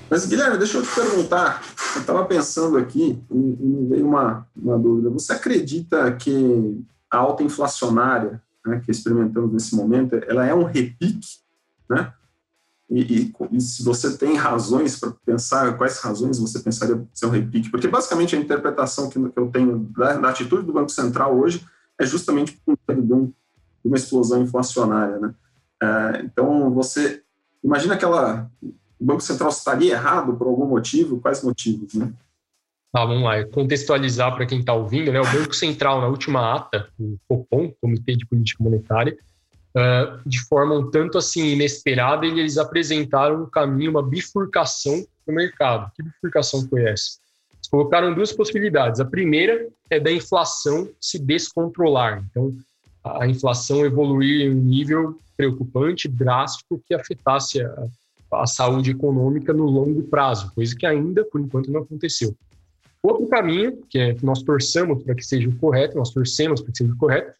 [0.09, 1.61] Mas, Guilherme, deixa eu te perguntar.
[1.95, 5.09] Eu estava pensando aqui e, me veio uma, uma dúvida.
[5.09, 11.39] Você acredita que a alta inflacionária né, que experimentamos nesse momento, ela é um repique,
[11.89, 12.13] né?
[12.89, 17.31] E, e, e se você tem razões para pensar, quais razões você pensaria ser um
[17.31, 17.69] repique?
[17.69, 21.65] Porque basicamente a interpretação que, que eu tenho da, da, atitude do Banco Central hoje
[21.99, 23.33] é justamente por medo de, um, de
[23.87, 25.33] uma explosão inflacionária, né?
[25.81, 27.23] É, então você
[27.63, 28.49] imagina aquela
[28.99, 31.19] o Banco Central estaria errado por algum motivo?
[31.19, 32.11] Quais motivos, né?
[32.91, 33.43] Tá, vamos lá.
[33.47, 35.19] Contextualizar para quem está ouvindo, né?
[35.19, 39.17] O Banco Central, na última ata, o COPOM, Comitê de Política Monetária,
[39.75, 45.91] uh, de forma um tanto assim inesperada, eles apresentaram um caminho, uma bifurcação no mercado.
[45.93, 47.19] Que bifurcação foi essa?
[47.53, 49.01] Eles colocaram duas possibilidades.
[49.01, 52.23] A primeira é da inflação se descontrolar.
[52.31, 52.55] Então,
[53.03, 57.87] a inflação evoluir em um nível preocupante, drástico, que afetasse a,
[58.31, 62.35] a saúde econômica no longo prazo, coisa que ainda, por enquanto, não aconteceu.
[63.01, 66.77] Outro caminho, que é nós torçamos para que seja o correto, nós torcemos para que
[66.79, 67.33] seja o correto,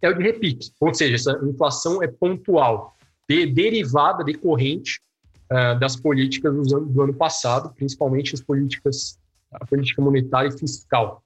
[0.00, 0.72] é o de repique.
[0.80, 2.96] Ou seja, essa inflação é pontual,
[3.28, 5.00] de, derivada, decorrente
[5.44, 9.16] uh, das políticas do ano, do ano passado, principalmente as políticas,
[9.52, 11.22] a política monetária e fiscal.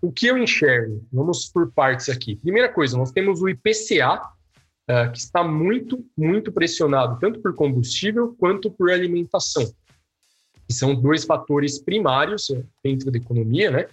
[0.00, 1.02] O que eu enxergo?
[1.12, 2.36] Vamos por partes aqui.
[2.36, 4.22] Primeira coisa, nós temos o IPCA,
[4.90, 9.72] uh, que está muito, muito pressionado, tanto por combustível quanto por alimentação
[10.66, 12.50] que são dois fatores primários
[12.82, 13.86] dentro da economia, né?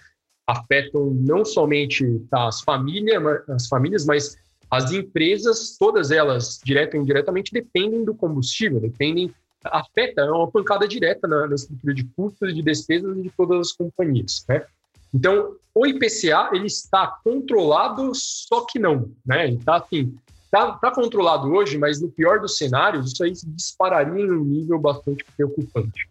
[0.47, 4.37] Afetam não somente as famílias, as famílias, mas
[4.69, 10.87] as empresas, todas elas, direta ou indiretamente, dependem do combustível, dependem, afeta, é uma pancada
[10.87, 14.65] direta na, na estrutura de custos, de despesas de todas as companhias, né?
[15.13, 19.47] Então, o IPCA, ele está controlado, só que não, né?
[19.47, 20.15] Ele está, assim,
[20.51, 24.77] tá, tá controlado hoje, mas no pior dos cenários, isso aí dispararia em um nível
[24.77, 26.09] bastante preocupante.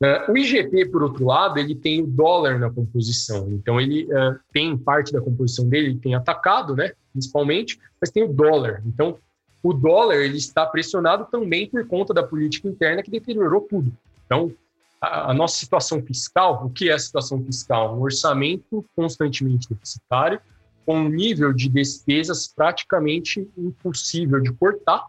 [0.00, 3.48] Uh, o IGP, por outro lado, ele tem o dólar na composição.
[3.50, 8.22] Então, ele uh, tem parte da composição dele, ele tem atacado, né, principalmente, mas tem
[8.22, 8.82] o dólar.
[8.86, 9.18] Então,
[9.62, 13.92] o dólar ele está pressionado também por conta da política interna que deteriorou tudo.
[14.26, 14.52] Então,
[15.00, 17.96] a, a nossa situação fiscal, o que é a situação fiscal?
[17.96, 20.40] Um orçamento constantemente deficitário,
[20.84, 25.06] com um nível de despesas praticamente impossível de cortar,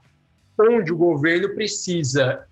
[0.60, 2.48] onde o governo precisa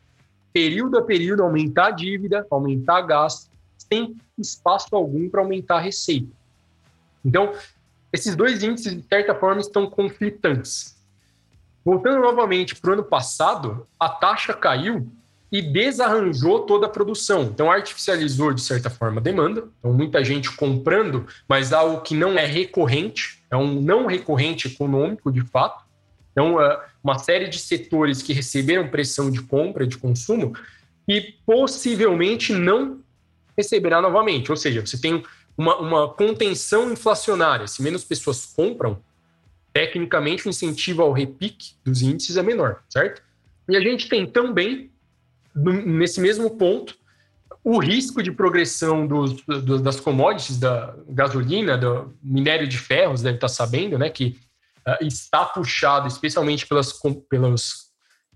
[0.51, 6.29] período a período, aumentar a dívida, aumentar gasto, sem espaço algum para aumentar a receita.
[7.25, 7.53] Então,
[8.11, 10.95] esses dois índices, de certa forma, estão conflitantes.
[11.83, 15.11] Voltando novamente para o ano passado, a taxa caiu
[15.53, 17.43] e desarranjou toda a produção.
[17.43, 19.65] Então, artificializou, de certa forma, a demanda.
[19.77, 25.31] Então, muita gente comprando, mas algo que não é recorrente, é um não recorrente econômico,
[25.31, 25.85] de fato.
[26.31, 30.57] Então, uh, uma série de setores que receberam pressão de compra, de consumo,
[31.07, 33.01] e possivelmente não
[33.55, 34.49] receberá novamente.
[34.49, 35.23] Ou seja, você tem
[35.55, 37.67] uma, uma contenção inflacionária.
[37.67, 38.99] Se menos pessoas compram,
[39.71, 43.21] tecnicamente o incentivo ao repique dos índices é menor, certo?
[43.69, 44.89] E a gente tem também,
[45.55, 46.95] nesse mesmo ponto,
[47.63, 53.23] o risco de progressão dos, dos, das commodities, da gasolina, do minério de ferro, você
[53.23, 54.37] deve estar sabendo, né, que
[54.87, 57.91] uh, está puxado especialmente pelas, com, pelos,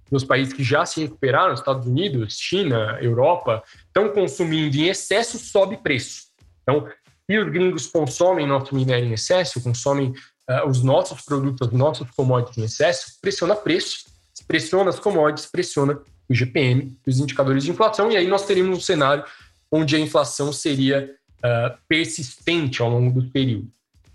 [0.10, 5.78] pelos países que já se recuperaram, Estados Unidos, China, Europa, estão consumindo em excesso, sobe
[5.78, 6.28] preço.
[6.64, 6.88] Então,
[7.30, 10.14] se os gringos consomem nosso minério em excesso, consomem
[10.50, 14.06] uh, os nossos produtos, os nossos commodities em excesso, pressiona preço,
[14.48, 18.82] pressiona as commodities, pressiona o GPM, os indicadores de inflação, e aí nós teríamos um
[18.82, 19.24] cenário
[19.72, 23.70] onde a inflação seria uh, persistente ao longo do período.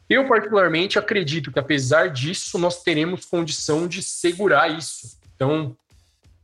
[0.09, 5.19] Eu, particularmente, acredito que, apesar disso, nós teremos condição de segurar isso.
[5.35, 5.77] Então,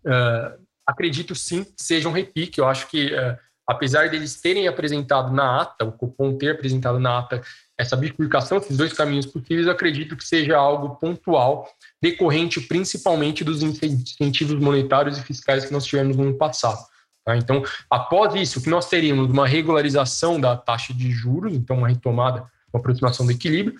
[0.04, 2.58] uh, acredito sim que seja um repique.
[2.58, 7.18] Eu acho que, uh, apesar deles terem apresentado na ata, o Copom ter apresentado na
[7.18, 7.42] ata
[7.76, 11.68] essa bifurcação, esses dois caminhos possíveis, acredito que seja algo pontual
[12.00, 16.78] decorrente principalmente dos incentivos monetários e fiscais que nós tivemos no ano passado.
[17.24, 17.36] Tá?
[17.36, 22.40] Então, após isso, que nós teríamos uma regularização da taxa de juros, então uma retomada,
[22.72, 23.78] uma aproximação do equilíbrio,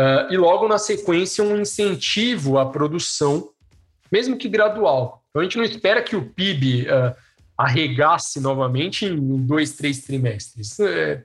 [0.00, 3.50] uh, e logo na sequência um incentivo à produção,
[4.10, 5.22] mesmo que gradual.
[5.28, 7.14] Então, a gente não espera que o PIB uh,
[7.58, 10.78] arregasse novamente em dois, três trimestres.
[10.78, 11.22] Uh,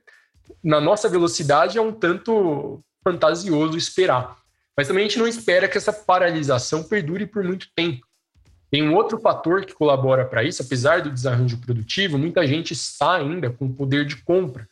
[0.64, 4.43] na nossa velocidade é um tanto fantasioso esperar.
[4.78, 8.06] Mas também a gente não espera que essa paralisação perdure por muito tempo.
[8.72, 13.18] Tem um outro fator que colabora para isso, apesar do desarranjo produtivo, muita gente está
[13.18, 14.68] ainda com poder de compra.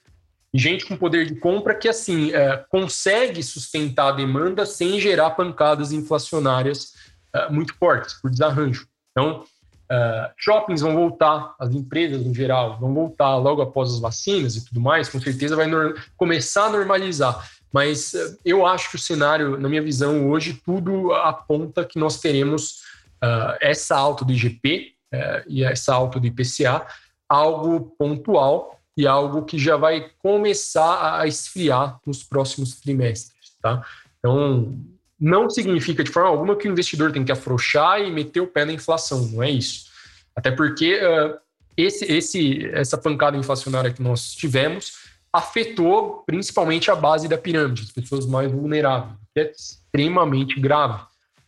[0.51, 5.29] E gente com poder de compra que, assim, é, consegue sustentar a demanda sem gerar
[5.31, 6.93] pancadas inflacionárias
[7.33, 8.87] é, muito fortes, por desarranjo.
[9.11, 9.43] Então,
[9.91, 14.65] é, shoppings vão voltar, as empresas em geral vão voltar logo após as vacinas e
[14.65, 15.69] tudo mais, com certeza vai
[16.17, 17.47] começar a normalizar.
[17.71, 22.19] Mas eh, eu acho que o cenário, na minha visão, hoje, tudo aponta que nós
[22.19, 22.81] teremos
[23.23, 26.86] uh, essa alta do IGP uh, eh, e essa alta do IPCA,
[27.29, 33.53] algo pontual e algo que já vai começar a esfriar nos próximos trimestres.
[33.62, 33.86] Tá?
[34.19, 34.77] Então,
[35.19, 38.65] não significa de forma alguma que o investidor tem que afrouxar e meter o pé
[38.65, 39.89] na inflação, não é isso.
[40.36, 41.38] Até porque uh,
[41.77, 47.91] esse, esse, essa pancada inflacionária que nós tivemos afetou principalmente a base da pirâmide, as
[47.91, 51.01] pessoas mais vulneráveis, que é extremamente grave.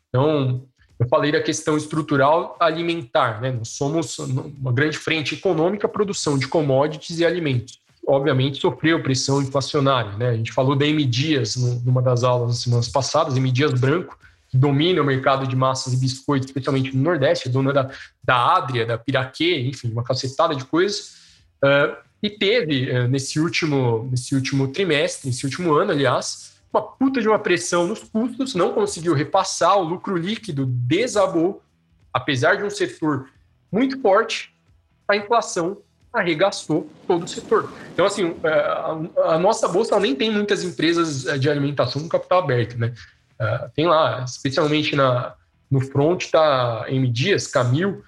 [0.09, 0.63] Então,
[0.99, 3.51] eu falei da questão estrutural alimentar, né?
[3.51, 7.79] Nós somos uma grande frente econômica, produção de commodities e alimentos.
[8.05, 10.29] Obviamente sofreu pressão inflacionária, né?
[10.29, 14.17] A gente falou da M Dias numa das aulas nas semanas passadas, M Dias Branco,
[14.49, 17.89] que domina o mercado de massas e biscoitos, especialmente no Nordeste, dona da,
[18.23, 21.15] da Adria, da Piraquê, enfim, uma cacetada de coisas.
[21.63, 27.19] Uh, e teve, eh, nesse último, nesse último trimestre, nesse último ano, aliás, uma puta
[27.19, 31.62] de uma pressão nos custos, não conseguiu repassar, o lucro líquido desabou,
[32.13, 33.29] apesar de um setor
[33.69, 34.55] muito forte,
[35.05, 35.79] a inflação
[36.13, 37.69] arregaçou todo o setor.
[37.93, 42.39] Então, assim, eh, a, nossa bolsa nem tem muitas empresas eh, de alimentação no capital
[42.39, 42.93] aberto, né?
[43.75, 45.33] Tem lá, especialmente na,
[45.69, 48.01] no front, está M Dias, Camil,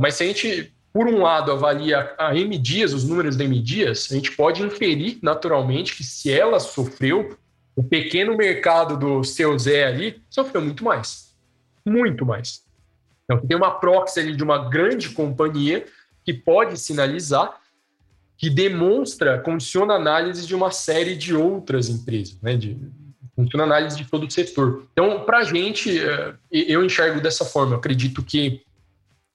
[0.00, 3.60] mas se a gente por um lado, avalia a M Dias, os números da M
[3.60, 7.36] Dias, a gente pode inferir naturalmente que se ela sofreu,
[7.74, 11.34] o pequeno mercado do seu Zé ali sofreu muito mais.
[11.84, 12.62] Muito mais.
[13.24, 15.84] Então, tem uma proxy ali de uma grande companhia
[16.24, 17.60] que pode sinalizar,
[18.36, 22.56] que demonstra, condiciona análise de uma série de outras empresas, né?
[22.56, 22.78] De,
[23.34, 24.86] condiciona análise de todo o setor.
[24.92, 27.72] Então, para a gente, eh, eu enxergo dessa forma.
[27.72, 28.62] Eu acredito que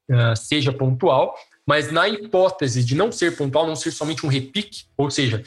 [0.09, 1.35] uh, seja pontual,
[1.69, 5.43] mas na hipótese de não ser pontual, não ser somente um repique, ou seja,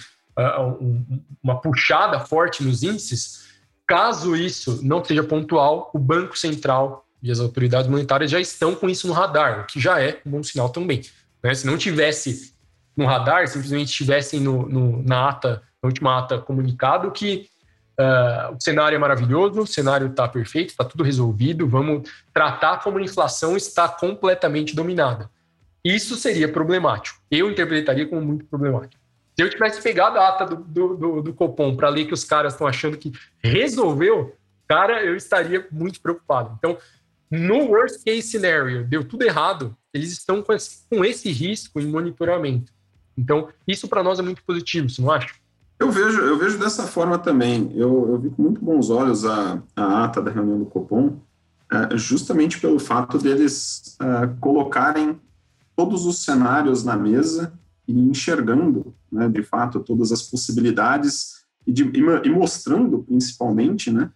[0.80, 3.48] um, uma puxada forte nos índices,
[3.84, 8.88] caso isso não seja pontual, o Banco Central e as autoridades monetárias já estão com
[8.88, 11.02] isso no radar, o que já é um bom sinal também.
[11.42, 11.52] Né?
[11.56, 12.54] Se não tivesse
[12.96, 17.50] no radar, simplesmente estivessem no, no, na ata, na última ata comunicado que
[17.92, 21.68] Uh, o cenário é maravilhoso, o cenário está perfeito, está tudo resolvido.
[21.68, 25.30] Vamos tratar como a inflação está completamente dominada.
[25.84, 27.20] Isso seria problemático.
[27.30, 29.02] Eu interpretaria como muito problemático.
[29.36, 32.24] Se eu tivesse pegado a ata do, do, do, do Copom para ler que os
[32.24, 33.12] caras estão achando que
[33.42, 34.36] resolveu,
[34.68, 36.54] cara, eu estaria muito preocupado.
[36.58, 36.76] Então,
[37.30, 41.86] no worst case scenario, deu tudo errado, eles estão com esse, com esse risco em
[41.86, 42.72] monitoramento.
[43.16, 45.34] Então, isso para nós é muito positivo, você não acha?
[45.78, 47.72] Eu vejo, eu vejo dessa forma também.
[47.74, 51.18] Eu, eu vi com muito bons olhos a, a ata da reunião do Copom,
[51.70, 55.18] é, justamente pelo fato deles é, colocarem
[55.82, 57.52] todos os cenários na mesa
[57.88, 64.12] e enxergando, né, de fato, todas as possibilidades e, de, e, mostrando, principalmente, né,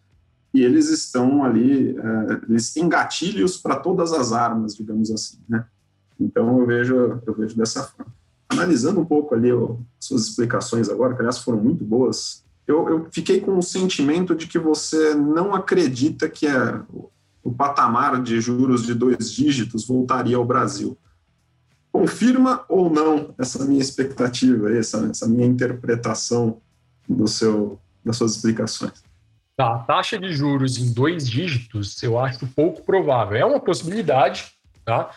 [0.52, 5.66] que eles estão ali, é, eles têm gatilhos para todas as armas, digamos assim, né.
[6.20, 8.12] Então eu vejo, eu vejo dessa forma.
[8.48, 13.06] analisando um pouco ali ó, suas explicações agora, que aliás foram muito boas, eu, eu
[13.10, 16.80] fiquei com o sentimento de que você não acredita que é,
[17.42, 20.96] o patamar de juros de dois dígitos voltaria ao Brasil.
[21.96, 26.60] Confirma ou não essa minha expectativa, essa, essa minha interpretação
[27.08, 29.02] do seu, das suas explicações?
[29.56, 33.38] Tá, taxa de juros em dois dígitos, eu acho pouco provável.
[33.38, 34.52] É uma possibilidade,
[34.84, 35.10] tá?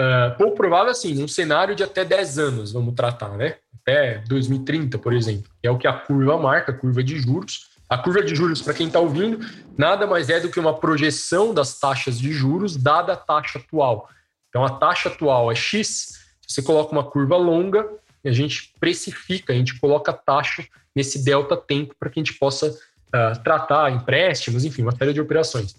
[0.00, 3.56] Uh, pouco provável, assim, num cenário de até 10 anos, vamos tratar, né?
[3.82, 7.72] Até 2030, por exemplo, é o que a curva marca, a curva de juros.
[7.90, 9.38] A curva de juros, para quem está ouvindo,
[9.76, 14.08] nada mais é do que uma projeção das taxas de juros dada a taxa atual.
[14.48, 16.21] Então, a taxa atual é X,
[16.52, 17.88] você coloca uma curva longa
[18.24, 22.38] e a gente precifica, a gente coloca taxa nesse delta tempo para que a gente
[22.38, 25.72] possa uh, tratar empréstimos, enfim, uma série de operações.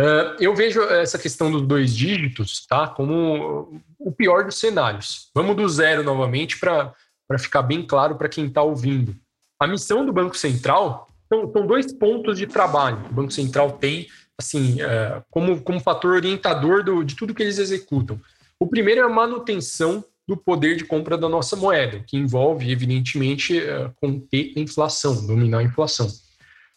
[0.00, 5.30] Uh, eu vejo essa questão dos dois dígitos tá, como o pior dos cenários.
[5.34, 6.94] Vamos do zero novamente para
[7.38, 9.14] ficar bem claro para quem está ouvindo.
[9.60, 13.72] A missão do Banco Central são, são dois pontos de trabalho que o Banco Central
[13.72, 14.08] tem
[14.38, 18.18] assim, uh, como, como fator orientador do, de tudo que eles executam.
[18.58, 23.58] O primeiro é a manutenção do poder de compra da nossa moeda, que envolve, evidentemente,
[23.58, 26.06] uh, conter a inflação, dominar a inflação.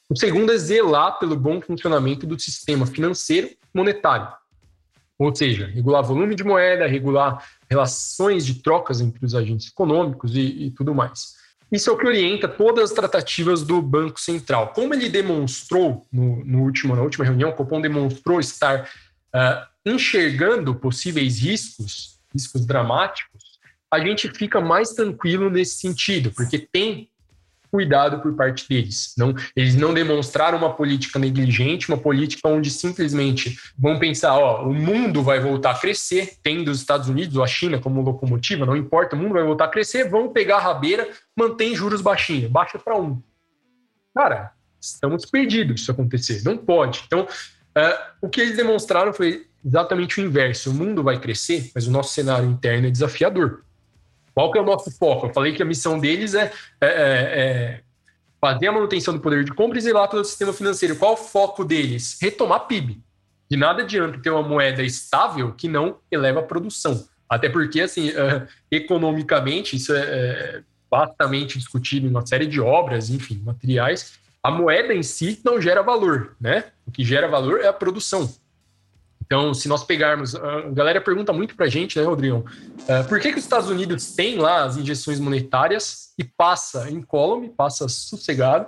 [0.09, 4.27] O segundo é zelar pelo bom funcionamento do sistema financeiro monetário,
[5.19, 10.65] ou seja, regular volume de moeda, regular relações de trocas entre os agentes econômicos e,
[10.65, 11.35] e tudo mais.
[11.71, 14.73] Isso é o que orienta todas as tratativas do Banco Central.
[14.73, 18.89] Como ele demonstrou no, no último, na última reunião, o Copom demonstrou estar
[19.33, 23.43] uh, enxergando possíveis riscos, riscos dramáticos,
[23.91, 27.09] a gente fica mais tranquilo nesse sentido, porque tem
[27.73, 29.15] cuidado por parte deles.
[29.17, 34.71] Não, eles não demonstraram uma política negligente, uma política onde simplesmente vão pensar, ó, o
[34.71, 38.77] mundo vai voltar a crescer, tendo os Estados Unidos ou a China como locomotiva, não
[38.77, 42.77] importa, o mundo vai voltar a crescer, vão pegar a rabeira, mantém juros baixinhos, baixa
[42.77, 43.19] para um.
[44.13, 47.01] Cara, estamos perdidos se acontecer, não pode.
[47.07, 47.27] Então,
[47.77, 50.71] uh, o que eles demonstraram foi exatamente o inverso.
[50.71, 53.63] O mundo vai crescer, mas o nosso cenário interno é desafiador.
[54.33, 55.27] Qual que é o nosso foco?
[55.27, 56.51] Eu falei que a missão deles é,
[56.81, 57.81] é, é, é
[58.41, 60.95] fazer a manutenção do poder de compra e zelar pelo sistema financeiro.
[60.95, 62.17] Qual o foco deles?
[62.21, 63.01] Retomar PIB.
[63.49, 67.07] De nada adianta ter uma moeda estável que não eleva a produção.
[67.29, 73.09] Até porque, assim, uh, economicamente, isso é, é bastante discutido em uma série de obras,
[73.09, 74.19] enfim, materiais.
[74.43, 76.65] A moeda em si não gera valor, né?
[76.85, 78.29] O que gera valor é a produção.
[79.25, 82.45] Então, se nós pegarmos, a galera pergunta muito para a gente, né, Rodrigo?
[82.81, 87.49] Uh, por que, que os Estados Unidos têm lá as injeções monetárias e passa incólume,
[87.49, 88.67] passa sossegado,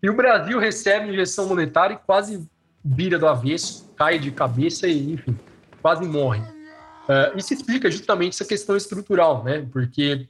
[0.00, 2.48] e o Brasil recebe injeção monetária e quase
[2.84, 5.36] vira do avesso, cai de cabeça e, enfim,
[5.82, 6.40] quase morre.
[6.40, 9.66] Uh, isso explica justamente essa questão estrutural, né?
[9.72, 10.28] Porque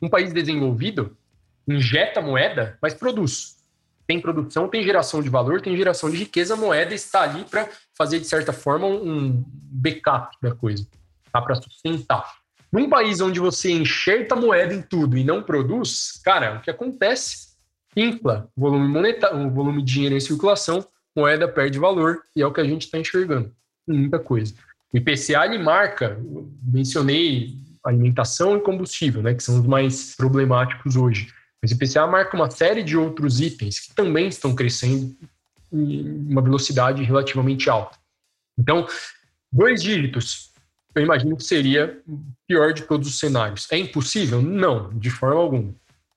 [0.00, 1.16] um país desenvolvido
[1.66, 3.55] injeta moeda, mas produz
[4.06, 7.68] tem produção, tem geração de valor, tem geração de riqueza, a moeda está ali para
[7.96, 10.86] fazer, de certa forma, um backup da coisa,
[11.32, 11.42] tá?
[11.42, 12.24] para sustentar.
[12.72, 17.56] Num país onde você enxerta moeda em tudo e não produz, cara, o que acontece?
[17.96, 20.86] Infla o volume monetário, o volume de dinheiro em circulação,
[21.16, 23.50] moeda perde valor e é o que a gente está enxergando.
[23.88, 24.54] Muita coisa.
[24.92, 26.20] O IPCA ele marca,
[26.62, 27.54] mencionei
[27.84, 31.32] alimentação e combustível, né, que são os mais problemáticos hoje.
[31.66, 35.16] Mas o IPCA marca uma série de outros itens que também estão crescendo
[35.72, 37.98] em uma velocidade relativamente alta.
[38.56, 38.86] Então,
[39.50, 40.52] dois dígitos,
[40.94, 43.66] eu imagino que seria o pior de todos os cenários.
[43.72, 44.40] É impossível?
[44.40, 45.74] Não, de forma alguma.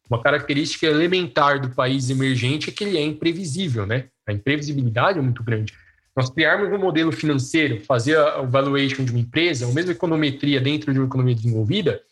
[0.07, 4.05] Uma característica elementar do país emergente é que ele é imprevisível, né?
[4.27, 5.73] A imprevisibilidade é muito grande.
[6.15, 10.93] Nós criarmos um modelo financeiro, fazer a valuation de uma empresa, ou mesmo econometria dentro
[10.93, 12.03] de uma economia desenvolvida,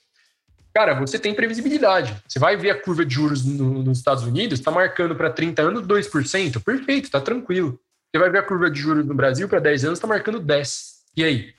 [0.78, 2.16] cara, você tem previsibilidade.
[2.28, 5.64] Você vai ver a curva de juros no, nos Estados Unidos, está marcando para 30
[5.64, 6.64] anos 2%.
[6.64, 7.80] Perfeito, está tranquilo.
[8.14, 11.04] Você vai ver a curva de juros no Brasil para 10 anos, está marcando 10.
[11.18, 11.56] E aí?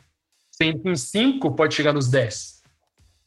[0.53, 2.63] Sendo em 5, pode chegar nos 10.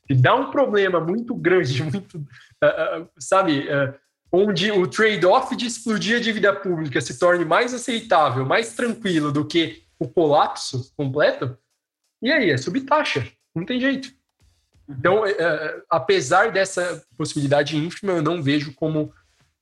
[0.08, 3.94] Se dá um problema muito grande, muito, uh, uh, sabe, uh,
[4.32, 9.46] onde o trade-off de explodir a dívida pública se torne mais aceitável, mais tranquilo do
[9.46, 11.58] que o colapso completo,
[12.22, 12.50] e aí?
[12.50, 13.28] É subtaxa.
[13.54, 14.21] Não tem jeito.
[14.98, 19.14] Então, é, é, apesar dessa possibilidade ínfima, eu não vejo como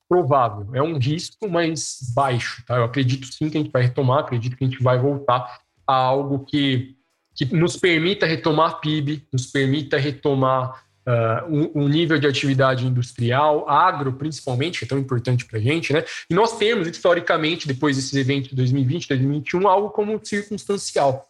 [0.08, 0.66] provável.
[0.74, 2.64] É um risco, mas baixo.
[2.66, 2.76] Tá?
[2.76, 5.94] Eu acredito sim que a gente vai retomar, acredito que a gente vai voltar a
[5.94, 6.96] algo que,
[7.34, 13.68] que nos permita retomar PIB, nos permita retomar uh, um, um, nível de atividade industrial,
[13.68, 15.92] agro principalmente, que é tão importante para a gente.
[15.92, 16.04] Né?
[16.28, 21.29] E nós temos, historicamente, depois desses eventos de 2020, 2021, algo como circunstancial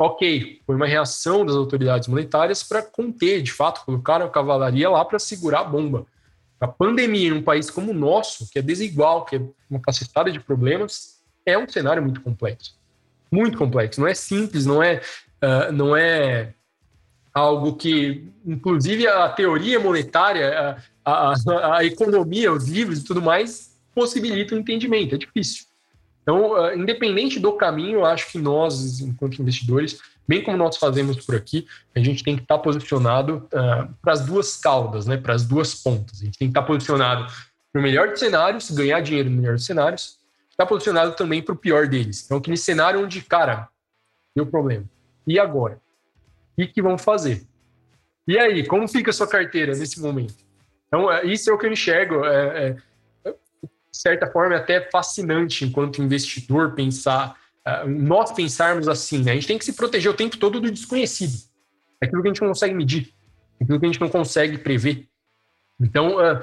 [0.00, 5.04] ok, foi uma reação das autoridades monetárias para conter, de fato, colocaram a cavalaria lá
[5.04, 6.06] para segurar a bomba.
[6.58, 10.32] A pandemia em um país como o nosso, que é desigual, que é uma cacetada
[10.32, 12.78] de problemas, é um cenário muito complexo.
[13.30, 14.00] Muito complexo.
[14.00, 15.02] Não é simples, não é,
[15.44, 16.54] uh, não é
[17.34, 23.78] algo que, inclusive, a teoria monetária, a, a, a economia, os livros e tudo mais,
[23.94, 25.14] possibilitam o entendimento.
[25.14, 25.69] É difícil.
[26.22, 31.24] Então, uh, independente do caminho, eu acho que nós, enquanto investidores, bem como nós fazemos
[31.24, 35.34] por aqui, a gente tem que estar posicionado uh, para as duas caudas, né, para
[35.34, 36.20] as duas pontas.
[36.20, 37.26] A gente tem que estar posicionado
[37.72, 40.18] para o melhor dos cenários, ganhar dinheiro no melhor dos cenários,
[40.50, 42.24] estar posicionado também para o pior deles.
[42.24, 43.68] Então, aquele cenário onde, cara,
[44.36, 44.84] deu problema.
[45.26, 45.80] E agora?
[46.52, 47.42] O que, que vamos fazer?
[48.26, 50.34] E aí, como fica a sua carteira nesse momento?
[50.86, 52.24] Então, é, isso é o que eu enxergo.
[52.24, 52.76] É, é,
[53.92, 57.36] de certa forma, é até fascinante enquanto investidor pensar,
[57.66, 59.32] uh, nós pensarmos assim, né?
[59.32, 61.36] A gente tem que se proteger o tempo todo do desconhecido.
[62.00, 63.12] É aquilo que a gente não consegue medir,
[63.60, 65.06] é aquilo que a gente não consegue prever.
[65.80, 66.40] Então, uh,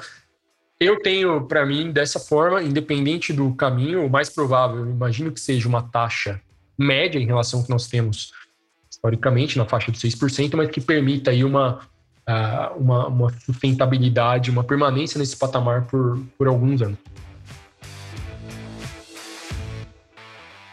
[0.80, 5.40] eu tenho para mim dessa forma, independente do caminho, o mais provável, eu imagino que
[5.40, 6.42] seja uma taxa
[6.78, 8.32] média em relação ao que nós temos
[8.90, 11.80] historicamente na faixa de 6%, mas que permita aí uma,
[12.28, 16.98] uh, uma, uma sustentabilidade, uma permanência nesse patamar por, por alguns anos.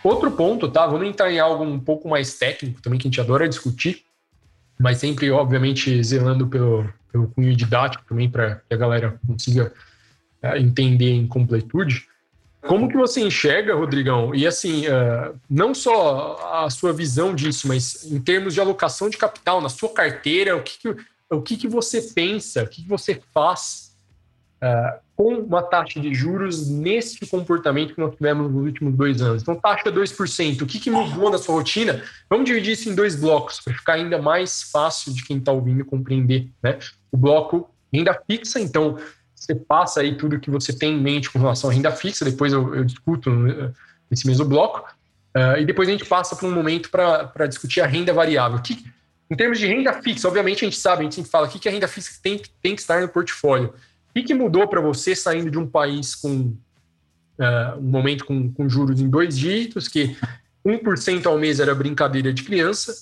[0.05, 0.87] Outro ponto, tá?
[0.87, 4.05] Vamos entrar em algo um pouco mais técnico também, que a gente adora discutir,
[4.79, 9.73] mas sempre, obviamente, zelando pelo, pelo cunho didático também, para que a galera consiga
[10.43, 12.07] uh, entender em completude.
[12.61, 14.35] Como que você enxerga, Rodrigão?
[14.35, 19.17] E assim, uh, não só a sua visão disso, mas em termos de alocação de
[19.17, 20.97] capital na sua carteira, o que, que
[21.31, 23.84] o que, que você pensa, o que, que você faz
[24.63, 29.43] uh, com uma taxa de juros nesse comportamento que nós tivemos nos últimos dois anos.
[29.43, 32.03] Então, taxa 2%, o que, que mudou na sua rotina?
[32.29, 35.85] Vamos dividir isso em dois blocos, para ficar ainda mais fácil de quem está ouvindo
[35.85, 36.49] compreender.
[36.63, 36.79] Né?
[37.13, 38.99] O bloco renda fixa, então
[39.35, 42.53] você passa aí tudo que você tem em mente com relação à renda fixa, depois
[42.53, 43.31] eu, eu discuto
[44.11, 44.81] nesse mesmo bloco,
[45.37, 48.61] uh, e depois a gente passa para um momento para discutir a renda variável.
[48.61, 48.85] Que,
[49.31, 51.59] em termos de renda fixa, obviamente a gente sabe, a gente sempre fala o que,
[51.59, 53.73] que a renda fixa tem, tem que estar no portfólio.
[54.17, 56.57] O que, mudou para você saindo de um país com
[57.39, 60.17] uh, um momento com, com juros em dois dígitos, que
[60.65, 62.95] 1% ao mês era brincadeira de criança,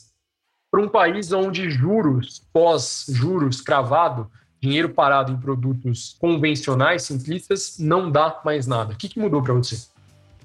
[0.71, 8.41] para um país onde juros, pós-juros cravado, dinheiro parado em produtos convencionais, simplistas, não dá
[8.43, 8.95] mais nada.
[8.95, 9.87] O que, que mudou para você?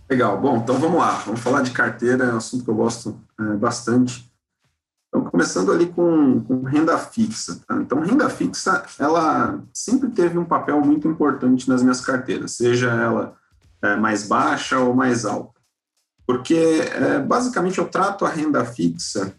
[0.09, 0.39] Legal.
[0.39, 1.11] Bom, então vamos lá.
[1.25, 4.26] Vamos falar de carteira, é um assunto que eu gosto é, bastante.
[5.07, 7.59] Então, começando ali com, com renda fixa.
[7.65, 7.75] Tá?
[7.77, 13.35] Então, renda fixa, ela sempre teve um papel muito importante nas minhas carteiras, seja ela
[13.81, 15.57] é, mais baixa ou mais alta.
[16.25, 19.33] Porque, é, basicamente, eu trato a renda fixa,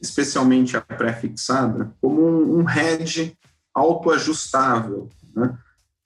[0.00, 3.38] especialmente a pré-fixada, como um, um hedge
[3.72, 5.56] autoajustável, né?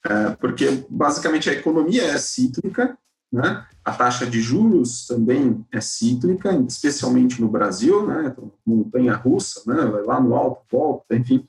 [0.04, 2.96] É, porque, basicamente, a economia é cíclica,
[3.36, 3.66] né?
[3.84, 8.32] A taxa de juros também é cíclica, especialmente no Brasil, né?
[8.32, 9.84] Então, montanha russa, né?
[9.84, 11.46] Vai lá no alto, volta, enfim.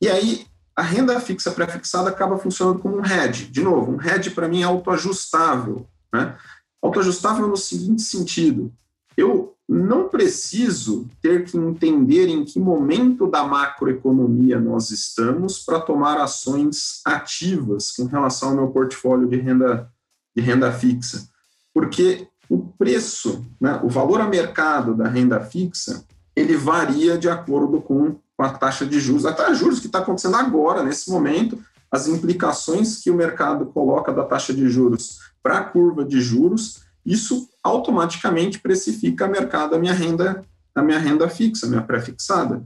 [0.00, 3.46] E aí a renda fixa pré-fixada acaba funcionando como um hedge.
[3.46, 6.36] De novo, um hedge para mim é autoajustável, né?
[6.80, 8.72] Autoajustável no seguinte sentido:
[9.16, 16.18] eu não preciso ter que entender em que momento da macroeconomia nós estamos para tomar
[16.18, 19.92] ações ativas com relação ao meu portfólio de renda,
[20.34, 21.30] de renda fixa
[21.72, 26.04] porque o preço, né, o valor a mercado da renda fixa,
[26.34, 29.86] ele varia de acordo com, com a taxa de juros, a taxa de juros que
[29.86, 35.18] está acontecendo agora, nesse momento, as implicações que o mercado coloca da taxa de juros
[35.42, 40.98] para a curva de juros, isso automaticamente precifica a mercado a minha renda, a minha
[40.98, 42.62] renda fixa, a minha pré-fixada.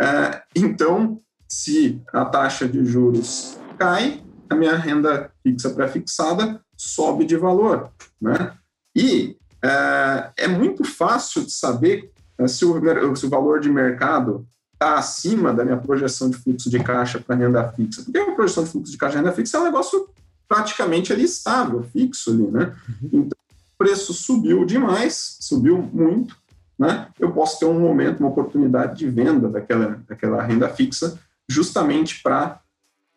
[0.00, 7.36] É, então, se a taxa de juros cai, a minha renda fixa pré-fixada sobe de
[7.36, 7.90] valor.
[8.20, 8.52] Né?
[8.94, 14.46] E é, é muito fácil de saber é, se, o, se o valor de mercado
[14.74, 18.02] está acima da minha projeção de fluxo de caixa para renda fixa.
[18.02, 20.08] Porque a projeção de fluxo de caixa para renda fixa é um negócio
[20.48, 22.74] praticamente ali estável, fixo ali, né?
[22.88, 23.08] Uhum.
[23.12, 23.38] Então,
[23.74, 26.36] o preço subiu demais, subiu muito,
[26.78, 27.08] né?
[27.18, 31.18] Eu posso ter um momento, uma oportunidade de venda daquela, daquela renda fixa,
[31.48, 32.60] justamente para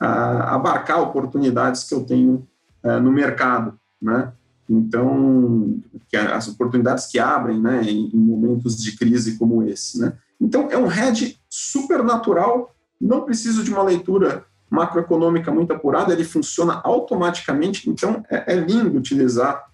[0.02, 2.48] uh, abarcar oportunidades que eu tenho
[2.84, 4.32] uh, no mercado, né?
[4.70, 5.82] Então,
[6.32, 10.00] as oportunidades que abrem né, em, em, momentos de crise como esse.
[10.00, 10.14] Né?
[10.40, 16.24] Então, é um hedge super natural, não precisa de uma leitura macroeconômica muito apurada, ele
[16.24, 19.66] funciona automaticamente, então é, é lindo utilizar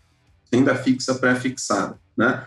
[0.51, 1.99] renda fixa pré-fixada.
[2.15, 2.45] Né?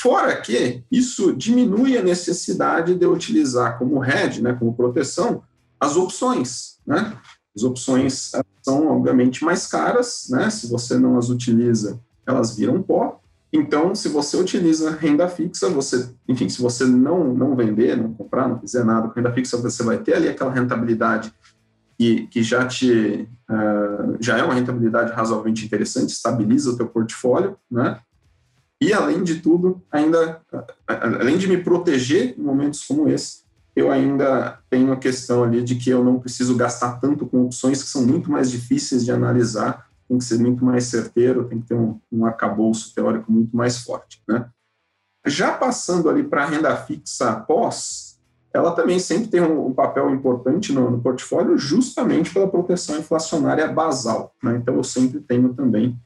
[0.00, 5.42] Fora que isso diminui a necessidade de utilizar como hedge, né, como proteção,
[5.78, 6.78] as opções.
[6.86, 7.16] Né?
[7.54, 8.32] As opções
[8.62, 10.48] são, obviamente, mais caras, né?
[10.50, 13.20] se você não as utiliza, elas viram pó.
[13.52, 18.48] Então, se você utiliza renda fixa, você, enfim, se você não, não vender, não comprar,
[18.48, 21.32] não fizer nada com renda fixa, você vai ter ali aquela rentabilidade
[21.98, 27.56] que, que já te uh, já é uma rentabilidade razoavelmente interessante, estabiliza o teu portfólio,
[27.70, 28.00] né?
[28.80, 30.40] E, além de tudo, ainda,
[30.88, 33.42] além de me proteger em momentos como esse,
[33.74, 37.82] eu ainda tenho a questão ali de que eu não preciso gastar tanto com opções
[37.82, 41.68] que são muito mais difíceis de analisar, tem que ser muito mais certeiro, tem que
[41.68, 42.30] ter um, um
[42.94, 44.46] teórico muito mais forte, né?
[45.24, 48.12] Já passando ali para a renda fixa pós,
[48.52, 53.66] ela também sempre tem um, um papel importante no, no, portfólio, justamente pela proteção inflacionária
[53.68, 54.34] basal.
[54.42, 54.56] Né?
[54.56, 55.98] Então, eu sempre tenho também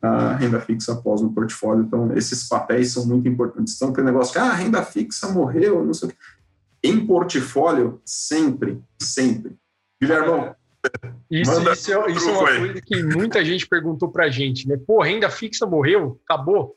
[0.00, 1.84] a renda fixa após no portfólio.
[1.84, 3.74] Então, esses papéis são muito importantes.
[3.74, 6.18] Então, aquele negócio que ah, a renda fixa morreu, não sei o quê.
[6.82, 9.56] Em portfólio, sempre, sempre.
[10.00, 10.54] Guilherme,
[11.30, 14.78] isso, isso, é, isso é uma coisa que muita gente perguntou pra gente, né?
[14.78, 16.18] Pô, renda fixa morreu?
[16.24, 16.76] Acabou?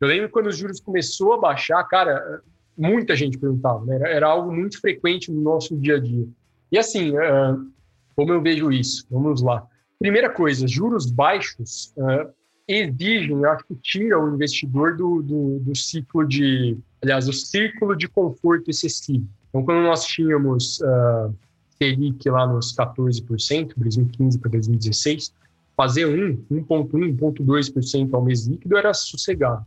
[0.00, 2.42] Eu lembro quando os juros começou a baixar, cara,
[2.76, 4.00] muita gente perguntava, né?
[4.10, 6.26] Era, algo muito frequente no nosso dia a dia.
[6.70, 7.70] E assim, uh,
[8.16, 9.06] como eu vejo isso?
[9.10, 9.64] Vamos lá.
[9.98, 12.32] Primeira coisa, juros baixos uh,
[12.66, 18.08] exigem, acho que tira o investidor do, do, do, ciclo de, aliás, o círculo de
[18.08, 19.28] conforto excessivo.
[19.52, 21.34] Então, quando nós tínhamos uh,
[21.76, 25.34] Selic lá nos 14%, 2015 para 2016,
[25.76, 29.66] fazer 1, 1,1, 1,2% ao mês líquido era sossegado.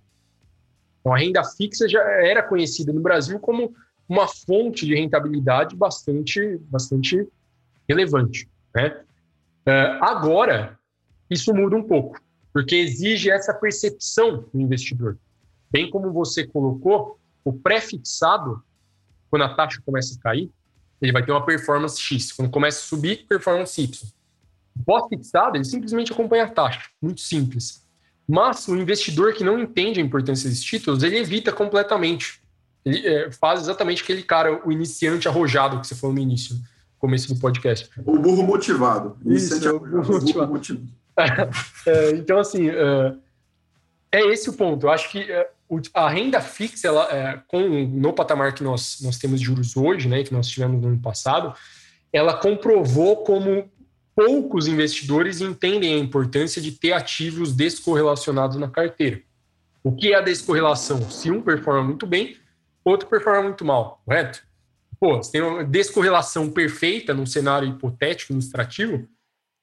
[1.00, 3.76] Então, a renda fixa já era conhecida no Brasil como
[4.10, 7.28] uma fonte de rentabilidade bastante, bastante
[7.88, 8.50] relevante.
[8.74, 9.04] Né?
[9.68, 10.80] Uh, agora,
[11.30, 12.20] isso muda um pouco
[12.56, 15.18] porque exige essa percepção do investidor.
[15.70, 18.64] Bem como você colocou, o pré-fixado,
[19.36, 20.50] quando a taxa começa a cair,
[21.02, 22.32] ele vai ter uma performance X.
[22.32, 24.10] Quando começa a subir, performance Y.
[24.80, 26.90] O pós-fixado, ele simplesmente acompanha a taxa.
[27.02, 27.86] Muito simples.
[28.26, 32.42] Mas o investidor que não entende a importância desses títulos, ele evita completamente.
[32.86, 36.62] Ele é, faz exatamente aquele cara, o iniciante arrojado que você falou no início, no
[36.98, 37.90] começo do podcast.
[38.06, 39.18] O burro motivado.
[39.26, 40.48] Isso, é o burro motivado.
[40.48, 40.90] Burro motivado.
[41.86, 43.16] é, então, assim, é,
[44.14, 44.86] é esse o ponto.
[44.86, 45.52] Eu acho que é,
[45.94, 50.08] a renda fixa, ela, é, com, no patamar que nós, nós temos de juros hoje,
[50.08, 51.54] né, que nós tivemos no ano passado,
[52.14, 53.70] ela comprovou como
[54.16, 59.22] poucos investidores entendem a importância de ter ativos descorrelacionados na carteira.
[59.84, 61.10] O que é a descorrelação?
[61.10, 62.38] Se um performa muito bem,
[62.84, 64.44] outro performa muito mal, correto?
[65.00, 69.08] Pô, se tem uma descorrelação perfeita num cenário hipotético, ilustrativo,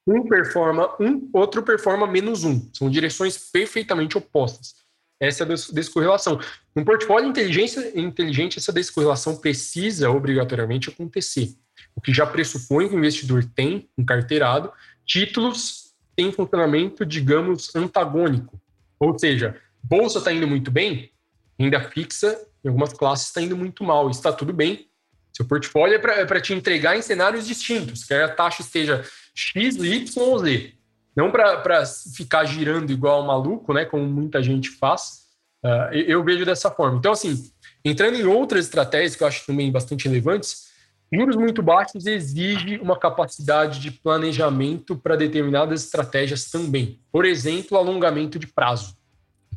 [0.05, 2.69] um performa um, outro performa menos um.
[2.73, 4.82] São direções perfeitamente opostas.
[5.23, 6.39] Essa é descorrelação.
[6.75, 11.55] No portfólio inteligência, inteligente, essa descorrelação precisa obrigatoriamente acontecer.
[11.95, 14.71] O que já pressupõe que o investidor tem um carteirado
[15.05, 18.59] títulos em funcionamento, digamos, antagônico.
[18.99, 21.11] Ou seja, bolsa está indo muito bem,
[21.57, 24.09] renda fixa em algumas classes está indo muito mal.
[24.09, 24.87] Está tudo bem.
[25.31, 29.03] Seu portfólio é para te entregar em cenários distintos, quer a taxa esteja
[29.33, 30.73] X, Y ou Z.
[31.15, 31.85] Não para
[32.15, 33.85] ficar girando igual maluco, né?
[33.85, 35.23] Como muita gente faz.
[35.63, 36.97] Uh, eu vejo dessa forma.
[36.97, 37.51] Então, assim,
[37.85, 40.73] entrando em outras estratégias que eu acho também bastante relevantes,
[41.13, 46.99] juros muito baixos exige uma capacidade de planejamento para determinadas estratégias também.
[47.11, 48.97] Por exemplo, alongamento de prazo.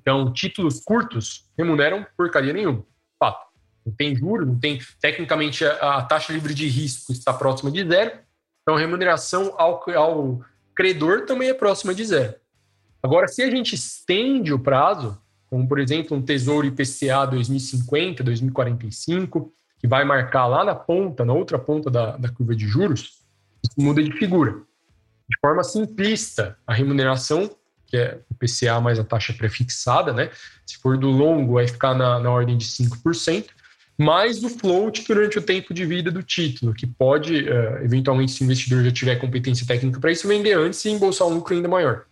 [0.00, 2.84] Então, títulos curtos remuneram porcaria nenhuma.
[3.18, 3.46] Fato.
[3.84, 4.80] Não tem juros, não tem.
[5.00, 8.26] Tecnicamente, a, a taxa livre de risco está próxima de zero
[8.66, 10.40] então, remuneração ao, ao
[10.76, 12.34] credor também é próxima de zero.
[13.02, 15.18] Agora, se a gente estende o prazo,
[15.48, 21.32] como por exemplo um Tesouro IPCA 2050, 2045, que vai marcar lá na ponta, na
[21.32, 23.22] outra ponta da, da curva de juros,
[23.64, 24.52] isso muda de figura.
[25.28, 27.50] De forma simplista, a remuneração,
[27.86, 30.30] que é o IPCA mais a taxa prefixada, né?
[30.66, 33.46] Se for do longo, vai ficar na, na ordem de 5%
[33.98, 38.42] mais o float durante o tempo de vida do título, que pode, uh, eventualmente, se
[38.42, 41.68] o investidor já tiver competência técnica para isso, vender antes e embolsar um lucro ainda
[41.68, 42.04] maior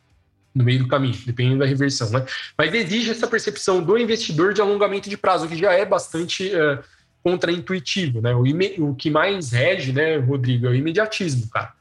[0.55, 2.09] no meio do caminho, dependendo da reversão.
[2.11, 2.25] Né?
[2.57, 6.83] Mas exige essa percepção do investidor de alongamento de prazo, que já é bastante uh,
[7.23, 8.21] contraintuitivo.
[8.21, 8.33] Né?
[8.35, 8.45] O,
[8.91, 11.73] o que mais rege, né, Rodrigo, é o imediatismo, cara.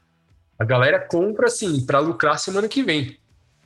[0.58, 3.16] A galera compra, assim, para lucrar semana que vem.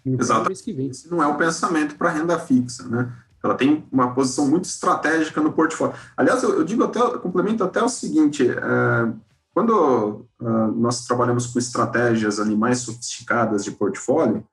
[0.04, 0.62] Exatamente.
[0.62, 0.90] Que vem.
[1.10, 3.12] Não é o pensamento para renda fixa, né?
[3.42, 5.94] Ela tem uma posição muito estratégica no portfólio.
[6.16, 9.12] Aliás, eu, eu digo até, eu complemento até o seguinte: é,
[9.54, 14.44] quando uh, nós trabalhamos com estratégias ali mais sofisticadas de portfólio,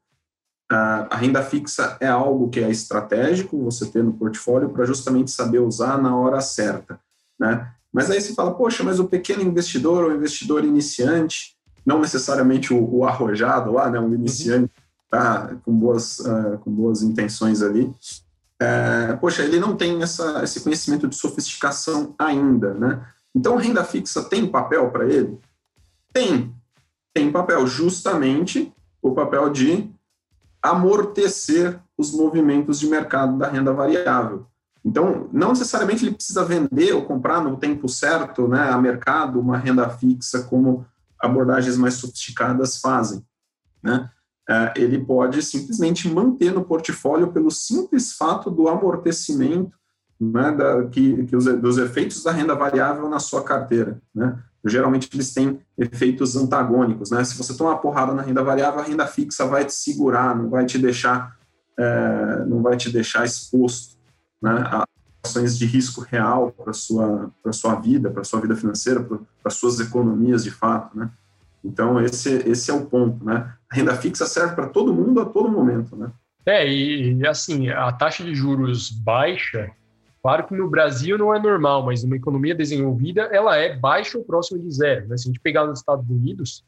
[0.70, 5.60] a renda fixa é algo que é estratégico você ter no portfólio para justamente saber
[5.60, 7.00] usar na hora certa,
[7.40, 7.72] né?
[7.94, 11.56] Mas aí você fala, poxa, mas o pequeno investidor ou investidor iniciante,
[11.86, 14.72] não necessariamente o, o arrojado lá, né, um iniciante
[15.10, 17.94] tá, com, boas, uh, com boas intenções ali,
[18.62, 23.06] é, poxa, ele não tem essa, esse conhecimento de sofisticação ainda, né?
[23.36, 25.38] Então, renda fixa tem papel para ele?
[26.14, 26.56] Tem.
[27.14, 29.90] Tem papel, justamente o papel de
[30.62, 34.48] amortecer os movimentos de mercado da renda variável.
[34.84, 39.58] Então, não necessariamente ele precisa vender ou comprar no tempo certo, né, a mercado, uma
[39.58, 40.86] renda fixa, como
[41.20, 43.26] abordagens mais sofisticadas fazem.
[43.82, 44.10] Né?
[44.48, 49.76] É, ele pode simplesmente manter no portfólio pelo simples fato do amortecimento
[50.20, 54.00] né, da, que, que os, dos efeitos da renda variável na sua carteira.
[54.14, 54.38] Né?
[54.64, 57.12] Geralmente eles têm efeitos antagônicos.
[57.12, 57.24] Né?
[57.24, 60.50] Se você tomar uma porrada na renda variável, a renda fixa vai te segurar, não
[60.50, 61.36] vai te deixar,
[61.78, 63.98] é, não vai te deixar exposto
[64.42, 64.86] né, a
[65.26, 69.80] ações de risco real para sua para sua vida, para sua vida financeira, para suas
[69.80, 71.10] economias de fato, né?
[71.66, 73.54] Então esse esse é o ponto, né?
[73.72, 76.12] A renda fixa serve para todo mundo a todo momento, né?
[76.46, 79.72] É e assim a taxa de juros baixa,
[80.22, 84.24] claro que no Brasil não é normal, mas numa economia desenvolvida ela é baixa ou
[84.24, 85.08] próxima de zero.
[85.08, 85.18] Né?
[85.18, 86.64] Se a gente pegar nos Estados Unidos,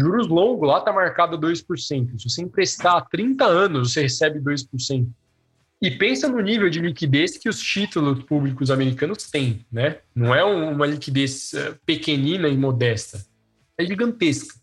[0.00, 2.18] juros longos lá está marcado 2%.
[2.18, 5.06] Se você emprestar há 30 anos, você recebe 2%.
[5.82, 9.98] E pensa no nível de liquidez que os títulos públicos americanos têm, né?
[10.14, 13.22] Não é uma liquidez eh, pequenina e modesta,
[13.78, 14.54] é gigantesca.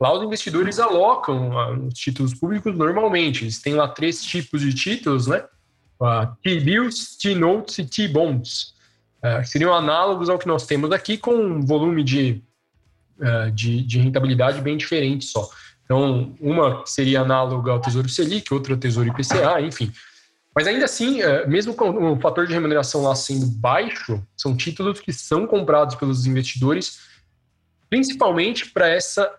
[0.00, 3.44] Lá os investidores alocam ah, os títulos públicos normalmente.
[3.44, 5.44] Eles têm lá três tipos de títulos, né?
[6.42, 8.74] T-bills, T-notes e T-bonds.
[9.24, 12.42] Uh, seriam análogos ao que nós temos aqui, com um volume de,
[13.54, 15.48] de, de, rentabilidade bem diferente só.
[15.84, 19.90] Então, uma seria análoga ao Tesouro Selic, outra ao Tesouro IPCA, enfim.
[20.54, 25.12] Mas ainda assim, mesmo com o fator de remuneração lá sendo baixo, são títulos que
[25.12, 26.98] são comprados pelos investidores,
[27.96, 29.32] principalmente para essa,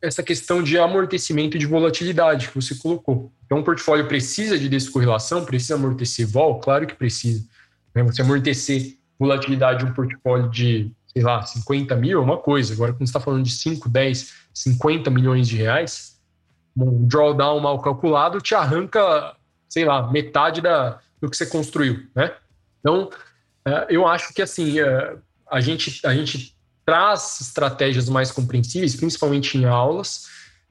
[0.00, 3.32] essa questão de amortecimento de volatilidade que você colocou.
[3.46, 6.60] Então, o portfólio precisa de descorrelação, precisa amortecer vol?
[6.60, 7.46] Claro que precisa.
[7.94, 8.02] Né?
[8.02, 12.74] Você amortecer volatilidade de um portfólio de, sei lá, 50 mil é uma coisa.
[12.74, 16.20] Agora, quando você está falando de 5, 10, 50 milhões de reais,
[16.76, 19.34] um drawdown mal calculado te arranca
[19.66, 22.32] sei lá, metade da, do que você construiu, né?
[22.78, 23.10] Então,
[23.66, 25.16] é, eu acho que, assim, é,
[25.50, 26.53] a gente, a gente
[26.84, 30.26] traz estratégias mais compreensíveis, principalmente em aulas,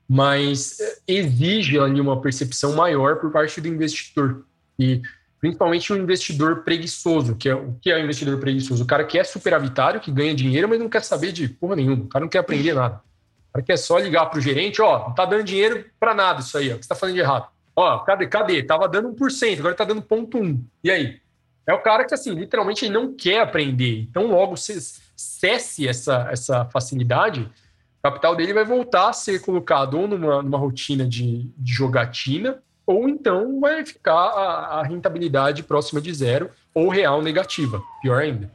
[0.07, 4.45] mas é, exige ali uma percepção maior por parte do investidor.
[4.77, 5.01] E
[5.39, 8.83] principalmente o um investidor preguiçoso, que é o que é o investidor preguiçoso?
[8.83, 12.03] O cara que é superavitário, que ganha dinheiro, mas não quer saber de porra nenhuma,
[12.03, 13.01] o cara não quer aprender nada.
[13.49, 16.41] O cara quer só ligar para o gerente, ó, não tá dando dinheiro para nada
[16.41, 17.47] isso aí, ó, o que você está fazendo de errado.
[17.75, 18.27] Ó, cadê?
[18.27, 18.63] Cadê?
[18.63, 20.63] Tava dando 1%, agora tá dando ponto 1.
[20.83, 21.19] E aí?
[21.65, 24.01] É o cara que, assim, literalmente ele não quer aprender.
[24.01, 24.73] Então, logo se
[25.15, 30.57] cesse essa, essa facilidade, o capital dele vai voltar a ser colocado ou numa, numa
[30.57, 36.89] rotina de, de jogatina, ou então vai ficar a, a rentabilidade próxima de zero ou
[36.89, 38.51] real negativa, pior ainda.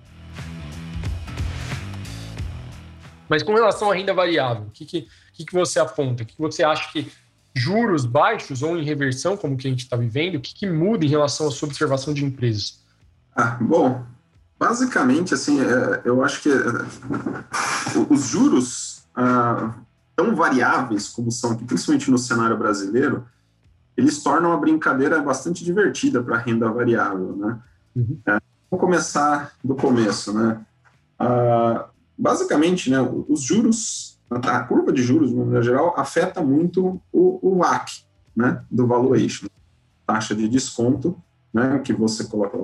[3.28, 6.22] Mas com relação à renda variável, o que, que, que, você aponta?
[6.22, 7.10] O que você acha que
[7.54, 11.04] juros baixos ou em reversão, como que a gente está vivendo, o que, que, muda
[11.04, 12.82] em relação à sua observação de empresas?
[13.36, 14.04] Ah, bom,
[14.58, 19.74] basicamente, assim, é, eu acho que é, os juros ah,
[20.16, 23.26] tão variáveis como são aqui, principalmente no cenário brasileiro,
[23.96, 27.58] eles tornam a brincadeira bastante divertida para a renda variável, né?
[27.96, 28.18] Uhum.
[28.26, 28.38] É,
[28.70, 30.60] vamos começar do começo, né?
[31.18, 37.38] Ah, basicamente, né, os juros a curva de juros, de maneira geral, afeta muito o,
[37.42, 38.02] o WAC,
[38.36, 39.46] né, do valuation,
[40.06, 41.16] taxa de desconto,
[41.58, 42.56] né, que você coloca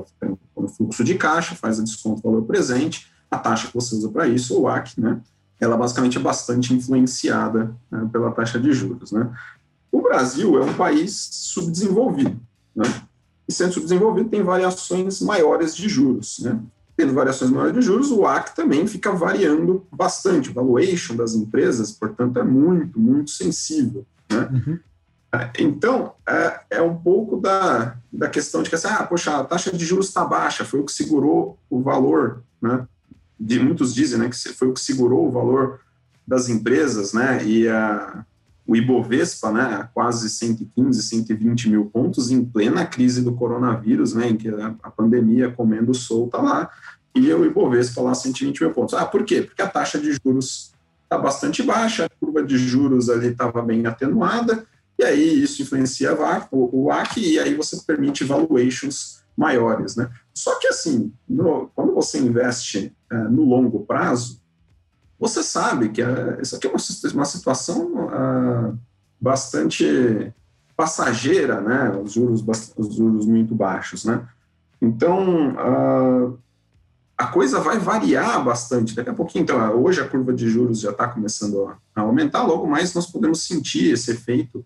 [0.57, 4.28] no fluxo de caixa, faz a desconto valor presente, a taxa que você usa para
[4.28, 5.20] isso, o WAC, né,
[5.61, 9.30] ela basicamente é bastante influenciada né, pela taxa de juros, né.
[9.90, 12.40] O Brasil é um país subdesenvolvido,
[12.74, 12.84] né,
[13.49, 16.61] e sendo subdesenvolvido tem variações maiores de juros, né,
[16.97, 20.51] tendo variações maiores de juros, o AC também fica variando bastante.
[20.51, 24.07] O valuation das empresas, portanto, é muito, muito sensível.
[24.30, 24.49] Né?
[24.53, 24.78] Uhum.
[25.59, 29.72] Então, é, é, um pouco da, da questão de que, assim, ah, poxa, a taxa
[29.72, 32.87] de juros está baixa, foi o que segurou o valor, né?
[33.39, 35.80] De, muitos dizem né, que foi o que segurou o valor
[36.26, 37.45] das empresas, né?
[37.45, 38.24] E a,
[38.66, 44.37] o Ibovespa, né, quase 115, 120 mil pontos, em plena crise do coronavírus, né, em
[44.37, 46.70] que a, a pandemia comendo solta lá,
[47.14, 48.95] e o Ibovespa lá 120 mil pontos.
[48.95, 49.43] Ah, por quê?
[49.43, 50.72] Porque a taxa de juros
[51.03, 54.66] está bastante baixa, a curva de juros ali estava bem atenuada,
[54.99, 56.16] e aí isso influencia
[56.51, 60.11] o, AC, e aí você permite valuations maiores, né?
[60.32, 64.40] Só que assim, no, quando você investe é, no longo prazo,
[65.18, 66.78] você sabe que uh, isso aqui é uma,
[67.14, 68.78] uma situação uh,
[69.20, 70.32] bastante
[70.76, 71.90] passageira, né?
[72.03, 72.45] Os juros,
[72.76, 74.26] os juros muito baixos, né?
[74.80, 76.38] Então, uh,
[77.16, 78.94] a coisa vai variar bastante.
[78.94, 82.66] Daqui a pouquinho, então, hoje a curva de juros já está começando a, aumentar, logo
[82.66, 84.64] mais nós podemos sentir esse efeito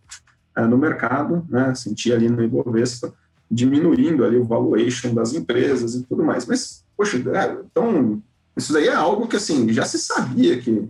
[0.56, 1.74] uh, no mercado, né?
[1.74, 3.12] Sentir ali no Ibovespa,
[3.50, 6.46] diminuindo ali o valuation das empresas e tudo mais.
[6.46, 8.22] Mas, poxa, é, então,
[8.56, 10.88] isso daí é algo que, assim, já se sabia que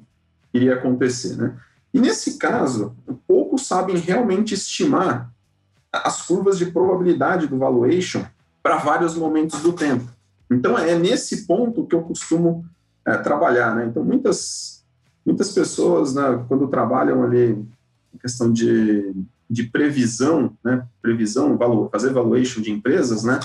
[0.55, 1.57] iria acontecer, né?
[1.93, 2.95] E nesse caso,
[3.27, 5.33] poucos sabem realmente estimar
[5.93, 8.25] as curvas de probabilidade do valuation
[8.63, 10.07] para vários momentos do tempo.
[10.51, 12.65] Então, é nesse ponto que eu costumo
[13.05, 13.75] é, trabalhar.
[13.75, 13.87] Né?
[13.87, 14.85] Então, muitas,
[15.25, 17.65] muitas pessoas, né, quando trabalham ali
[18.21, 19.15] questão de,
[19.49, 23.39] de previsão, né, previsão, valor, fazer valuation de empresas, né,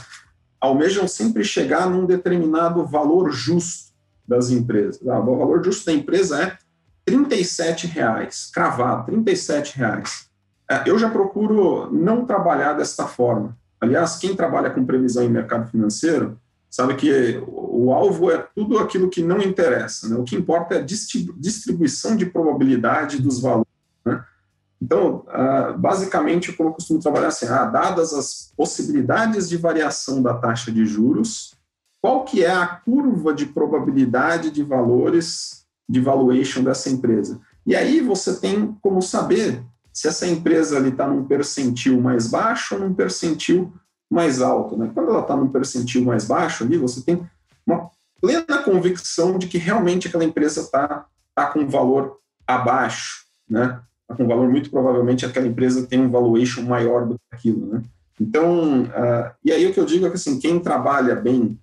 [0.59, 3.93] almejam sempre chegar num determinado valor justo
[4.27, 5.05] das empresas.
[5.07, 6.57] Ah, o valor justo da empresa é
[7.05, 10.29] 37 reais, cravado, 37 reais.
[10.69, 13.57] É, eu já procuro não trabalhar desta forma.
[13.79, 16.39] Aliás, quem trabalha com previsão em mercado financeiro
[16.73, 20.09] sabe que o alvo é tudo aquilo que não interessa.
[20.09, 20.15] Né?
[20.15, 23.67] O que importa é a distribuição de probabilidade dos valores.
[24.03, 24.25] Né?
[24.81, 30.33] Então, ah, basicamente, como eu costumo trabalhar assim, ah, dadas as possibilidades de variação da
[30.33, 31.53] taxa de juros,
[32.01, 37.39] qual que é a curva de probabilidade de valores de valuation dessa empresa?
[37.67, 39.63] E aí você tem como saber
[39.93, 43.71] se essa empresa está num percentil mais baixo ou num percentil
[44.09, 44.77] mais alto.
[44.77, 44.91] Né?
[44.93, 47.27] Quando ela está num percentil mais baixo ali, você tem
[47.65, 47.89] uma
[48.21, 53.81] plena convicção de que realmente aquela empresa está tá com um valor abaixo, né?
[54.07, 57.65] Tá com um valor muito provavelmente aquela empresa tem um valuation maior do que aquilo,
[57.67, 57.81] né?
[58.19, 61.59] Então, uh, e aí o que eu digo é que assim, quem trabalha bem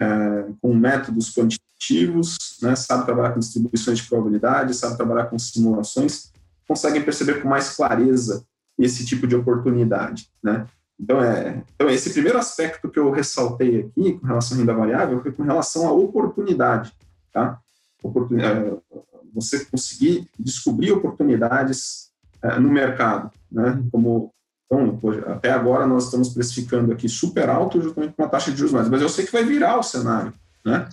[0.00, 6.32] uh, com métodos quantitativos, né, sabe trabalhar com distribuições de probabilidade, sabe trabalhar com simulações,
[6.66, 8.44] conseguem perceber com mais clareza
[8.78, 10.66] esse tipo de oportunidade, né?
[11.00, 15.22] Então, é, então, esse primeiro aspecto que eu ressaltei aqui, com relação à renda variável,
[15.22, 16.92] foi com relação à oportunidade,
[17.32, 17.60] tá?
[18.02, 18.76] Oportunidade, é,
[19.32, 22.10] você conseguir descobrir oportunidades
[22.42, 23.80] é, no mercado, né?
[23.92, 24.32] Como,
[24.66, 28.72] então, até agora nós estamos precificando aqui super alto justamente com uma taxa de juros
[28.72, 30.32] mais, mas eu sei que vai virar o cenário,
[30.64, 30.88] né?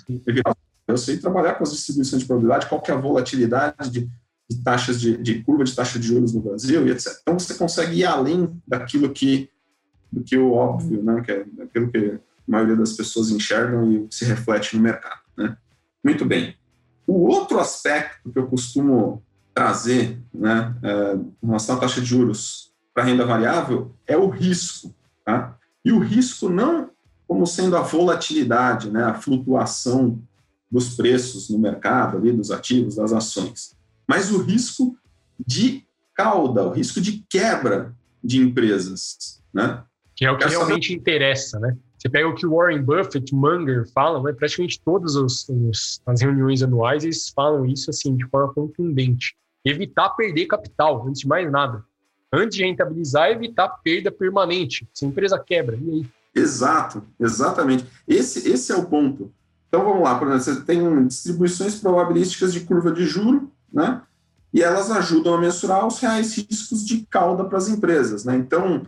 [0.87, 4.07] Eu sei trabalhar com as distribuições de probabilidade, qual que é a volatilidade de,
[4.47, 7.13] de taxas de, de, curva de taxa de juros no Brasil e etc.
[7.21, 9.49] Então você consegue ir além daquilo que
[10.15, 14.07] do que o óbvio, né, que é aquilo que a maioria das pessoas enxergam e
[14.09, 15.19] se reflete no mercado.
[15.37, 15.57] Né?
[16.01, 16.55] Muito bem.
[17.05, 19.21] O outro aspecto que eu costumo
[19.53, 24.95] trazer né, é, em relação à taxa de juros para renda variável é o risco.
[25.25, 25.57] Tá?
[25.83, 26.89] E o risco não
[27.27, 30.21] como sendo a volatilidade, né, a flutuação
[30.71, 33.75] dos preços no mercado, ali, dos ativos, das ações,
[34.07, 34.95] mas o risco
[35.45, 39.41] de cauda, o risco de quebra de empresas.
[39.51, 39.83] Né?
[40.15, 41.75] Que é o que Essa realmente interessa, né?
[41.97, 44.31] Você pega o que Warren Buffett, Munger falam, né?
[44.31, 49.35] praticamente todas os, os, as reuniões anuais eles falam isso assim de forma contundente.
[49.65, 51.83] Evitar perder capital, antes de mais nada.
[52.31, 54.87] Antes de rentabilizar, evitar perda permanente.
[54.93, 56.07] Se a empresa quebra, e aí?
[56.35, 57.85] Exato, exatamente.
[58.07, 59.33] Esse, esse é o ponto.
[59.67, 64.01] Então vamos lá, por exemplo, você tem distribuições probabilísticas de curva de juro, né?
[64.53, 68.35] E elas ajudam a mensurar os reais riscos de cauda para as empresas, né?
[68.37, 68.85] Então,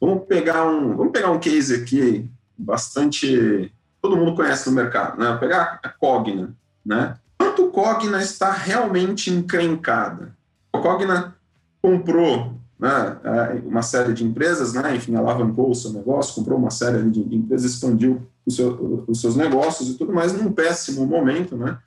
[0.00, 3.72] Vamos pegar um, vamos pegar um case aqui bastante
[4.04, 5.30] todo mundo conhece no mercado, né?
[5.30, 7.16] Vou pegar a Cogna, né?
[7.38, 10.36] Quanto Cogna está realmente encrencada?
[10.70, 11.34] A Cogna
[11.80, 14.94] comprou né, é, uma série de empresas, né?
[14.94, 19.88] Enfim, alavancou o seu negócio, comprou uma série de empresas, expandiu seu, os seus negócios
[19.88, 21.78] e tudo mais num péssimo momento, né?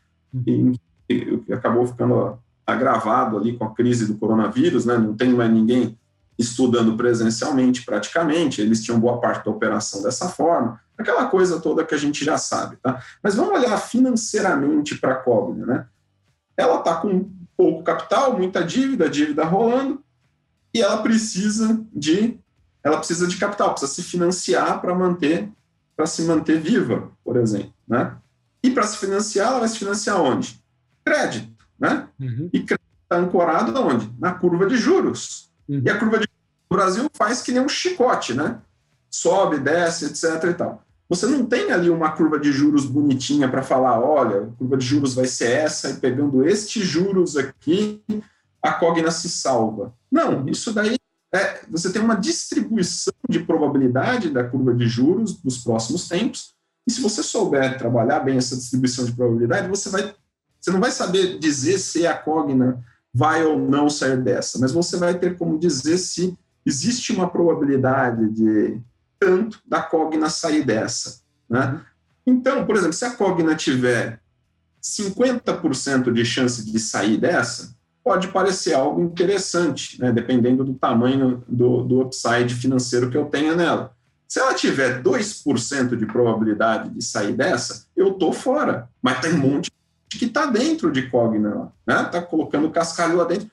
[0.45, 0.73] E,
[1.07, 4.97] e acabou ficando agravado ali com a crise do coronavírus, né?
[4.97, 5.95] Não tem mais ninguém
[6.37, 11.95] estudando presencialmente praticamente, eles tinham boa parte da operação dessa forma, aquela coisa toda que
[11.95, 13.01] a gente já sabe, tá?
[13.23, 15.85] Mas vamos olhar financeiramente para a Cogna, né?
[16.55, 20.03] Ela está com pouco capital, muita dívida, dívida rolando,
[20.73, 22.39] e ela precisa de
[22.83, 25.49] ela precisa de capital, precisa se financiar para manter
[25.95, 28.15] para se manter viva, por exemplo, né?
[28.63, 30.61] E para se financiar, ela vai se financiar onde?
[31.03, 32.07] Crédito, né?
[32.19, 32.49] Uhum.
[32.53, 34.13] E crédito está ancorado onde?
[34.19, 35.46] Na curva de juros.
[35.67, 35.81] Uhum.
[35.85, 36.27] E a curva de
[36.69, 38.59] o Brasil faz que nem um chicote, né?
[39.09, 40.43] Sobe, desce, etc.
[40.49, 40.83] e tal.
[41.09, 44.85] Você não tem ali uma curva de juros bonitinha para falar, olha, a curva de
[44.85, 48.03] juros vai ser essa, e pegando estes juros aqui,
[48.61, 49.93] a Cogna se salva.
[50.11, 50.97] Não, isso daí
[51.33, 56.53] é, você tem uma distribuição de probabilidade da curva de juros nos próximos tempos,
[56.85, 60.13] e se você souber trabalhar bem essa distribuição de probabilidade, você vai
[60.59, 62.83] você não vai saber dizer se a Cogna
[63.17, 68.29] vai ou não sair dessa, mas você vai ter como dizer se existe uma probabilidade
[68.29, 68.79] de
[69.19, 71.21] tanto da Cogna sair dessa.
[71.49, 71.81] Né?
[72.27, 74.19] Então, por exemplo, se a Cogna tiver
[74.83, 80.11] 50% de chance de sair dessa, pode parecer algo interessante, né?
[80.11, 83.95] dependendo do tamanho do, do upside financeiro que eu tenha nela.
[84.27, 88.87] Se ela tiver 2% de probabilidade de sair dessa, eu estou fora.
[89.01, 89.71] Mas tem um monte
[90.09, 92.03] que está dentro de Cogna, né?
[92.03, 93.49] Está colocando cascalho lá dentro,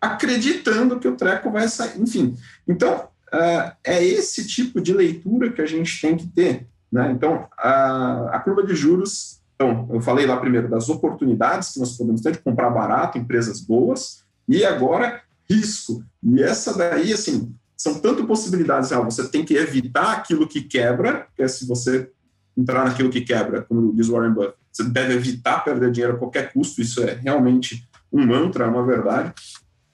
[0.00, 2.00] acreditando que o treco vai sair.
[2.00, 2.36] Enfim,
[2.66, 6.66] então uh, é esse tipo de leitura que a gente tem que ter.
[6.90, 7.10] Né?
[7.10, 9.40] Então, a, a curva de juros.
[9.54, 13.60] Então, eu falei lá primeiro das oportunidades que nós podemos ter de comprar barato, empresas
[13.60, 16.04] boas, e agora risco.
[16.22, 18.92] E essa daí, assim, são tanto possibilidades.
[18.92, 22.10] Ah, você tem que evitar aquilo que quebra, que é se você
[22.56, 26.52] entrar naquilo que quebra, como diz Warren Buffett, você deve evitar perder dinheiro a qualquer
[26.52, 29.32] custo, isso é realmente um mantra, é uma verdade,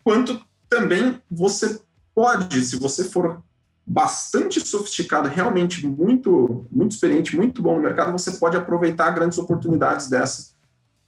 [0.03, 1.80] quanto também você
[2.14, 3.43] pode, se você for
[3.87, 10.09] bastante sofisticado, realmente muito, muito experiente, muito bom no mercado, você pode aproveitar grandes oportunidades
[10.09, 10.53] dessa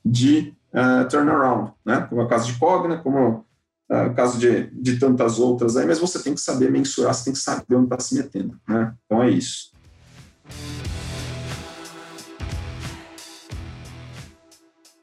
[0.04, 2.06] de uh, turnaround, né?
[2.08, 3.44] como é o caso de Cogna, como
[3.90, 7.24] uh, o caso de, de tantas outras aí, mas você tem que saber mensurar, você
[7.24, 8.58] tem que saber onde está se metendo.
[8.68, 8.94] Né?
[9.06, 9.72] Então é isso.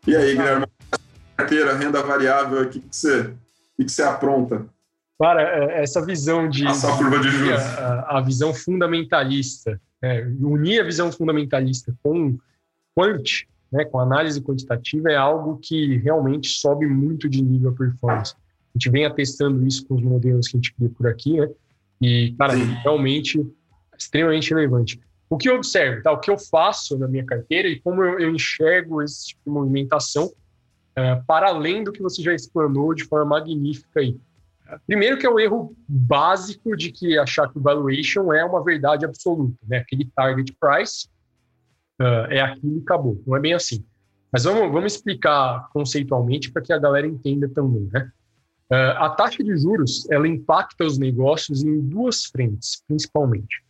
[0.07, 0.65] E aí, Guilherme,
[1.37, 3.33] carteira, renda variável, o que, que, você,
[3.77, 4.65] que, que você apronta?
[5.19, 6.65] Cara, é, essa visão de.
[6.65, 7.61] Essa curva de juros.
[7.61, 12.37] A, a visão fundamentalista, né, unir a visão fundamentalista com
[12.95, 18.33] quant, né, com análise quantitativa, é algo que realmente sobe muito de nível a performance.
[18.73, 21.49] A gente vem atestando isso com os modelos que a gente cria por aqui, né?
[22.01, 22.63] E, cara, Sim.
[22.81, 23.45] realmente
[23.95, 24.99] extremamente relevante.
[25.31, 26.11] O que eu observo, tá?
[26.11, 30.29] o que eu faço na minha carteira e como eu, enxergo esse tipo de movimentação,
[30.93, 34.19] é, para além do que você já explanou de forma magnífica aí.
[34.85, 39.05] Primeiro que é o erro básico de que achar que o valuation é uma verdade
[39.05, 39.77] absoluta, né?
[39.77, 41.07] Aquele target price
[42.01, 43.23] uh, é aquilo e acabou.
[43.25, 43.85] Não é bem assim.
[44.33, 48.11] Mas vamos, vamos explicar conceitualmente para que a galera entenda também, né?
[48.69, 53.63] Uh, a taxa de juros, ela impacta os negócios em duas frentes, principalmente.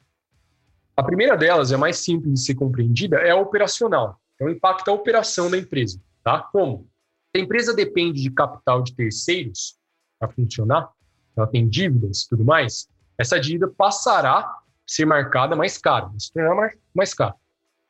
[0.96, 4.20] A primeira delas, é mais simples de ser compreendida, é a operacional.
[4.36, 6.40] Então, impacta a operação da empresa, tá?
[6.52, 6.88] Como?
[7.32, 9.78] Se a empresa depende de capital de terceiros,
[10.20, 10.90] para funcionar,
[11.36, 12.88] ela tem dívidas e tudo mais,
[13.18, 17.36] essa dívida passará a ser marcada mais cara, se tornar mais, mais caro.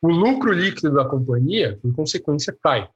[0.02, 2.90] O lucro líquido da companhia, por consequência, cai.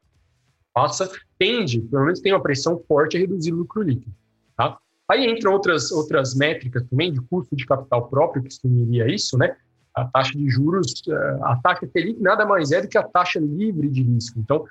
[0.74, 4.14] Passa, tende, pelo menos tem uma pressão forte a reduzir o lucro líquido.
[4.58, 4.78] Tá?
[5.08, 9.56] Aí entram outras, outras métricas também de custo de capital próprio, que sumiria isso, né?
[9.96, 13.40] A taxa de juros, eh, a taxa Selic nada mais é do que a taxa
[13.40, 14.40] livre de risco.
[14.40, 14.66] Então,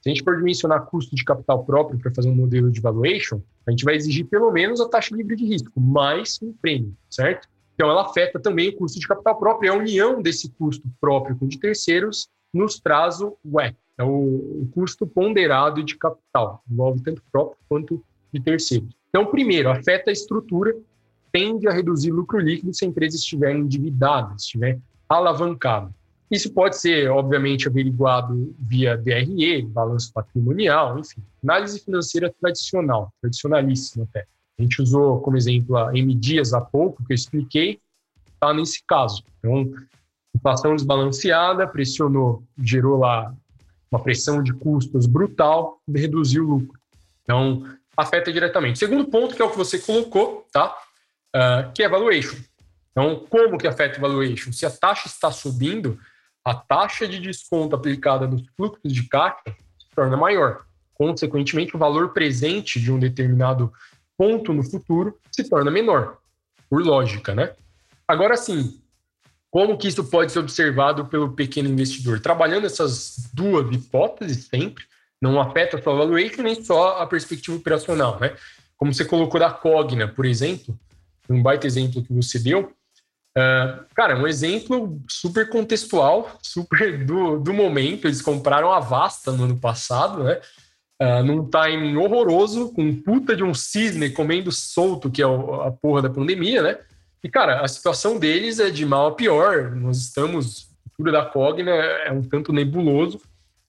[0.00, 3.40] se a gente for dimensionar custo de capital próprio para fazer um modelo de valuation,
[3.66, 7.48] a gente vai exigir pelo menos a taxa livre de risco, mais um prêmio, certo?
[7.74, 9.72] Então, ela afeta também o custo de capital próprio.
[9.72, 14.68] A união desse custo próprio com de terceiros nos traz o WEC, é o, o
[14.72, 18.94] custo ponderado de capital, envolve tanto próprio quanto de terceiros.
[19.08, 20.76] Então, primeiro, afeta a estrutura,
[21.34, 24.78] tende a reduzir lucro líquido se a empresa estiver endividada, estiver
[25.08, 25.90] alavancada.
[26.30, 34.26] Isso pode ser, obviamente, averiguado via DRE, balanço patrimonial, enfim, análise financeira tradicional, tradicionalíssima até.
[34.56, 37.80] A gente usou como exemplo a M Dias há pouco, que eu expliquei,
[38.32, 39.24] está nesse caso.
[39.40, 39.68] Então,
[40.32, 43.34] inflação desbalanceada, pressionou, gerou lá
[43.90, 46.80] uma pressão de custos brutal, reduziu o lucro.
[47.24, 47.64] Então,
[47.96, 48.78] afeta diretamente.
[48.78, 50.72] Segundo ponto, que é o que você colocou, tá?
[51.34, 52.36] Uh, que é valuation.
[52.92, 54.52] Então, como que afeta o valuation?
[54.52, 55.98] Se a taxa está subindo,
[56.44, 60.64] a taxa de desconto aplicada nos fluxos de caixa se torna maior.
[60.94, 63.72] Consequentemente, o valor presente de um determinado
[64.16, 66.18] ponto no futuro se torna menor,
[66.70, 67.52] por lógica, né?
[68.06, 68.80] Agora sim,
[69.50, 72.20] como que isso pode ser observado pelo pequeno investidor?
[72.20, 74.84] Trabalhando essas duas hipóteses sempre,
[75.20, 78.36] não afeta só a valuation nem só a perspectiva operacional, né?
[78.76, 80.78] Como você colocou da Cogna, por exemplo,
[81.28, 82.72] um baita exemplo que você deu,
[83.36, 88.06] Uh, cara, um exemplo super contextual, super do, do momento.
[88.06, 90.40] Eles compraram a Vasta no ano passado, né?
[91.02, 96.02] Uh, num timing horroroso, com puta de um cisne comendo solto, que é a porra
[96.02, 96.78] da pandemia, né?
[97.24, 99.74] E, cara, a situação deles é de mal a pior.
[99.74, 100.68] Nós estamos.
[100.86, 103.20] A cultura da Cogna é um tanto nebuloso.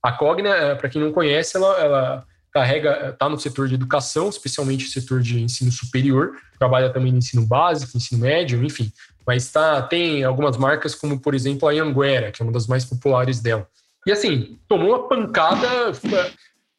[0.03, 2.25] A Cogna, eh, para quem não conhece, ela, ela
[2.55, 7.17] carrega, está no setor de educação, especialmente o setor de ensino superior, trabalha também no
[7.17, 8.89] ensino básico, ensino médio, enfim.
[9.27, 12.85] Mas tá, tem algumas marcas, como por exemplo a Anguera, que é uma das mais
[12.85, 13.67] populares dela.
[14.07, 15.67] E assim, tomou uma pancada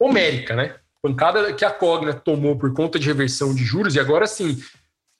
[0.00, 0.76] homérica, né?
[1.02, 4.58] Pancada que a Cogna tomou por conta de reversão de juros, e agora sim,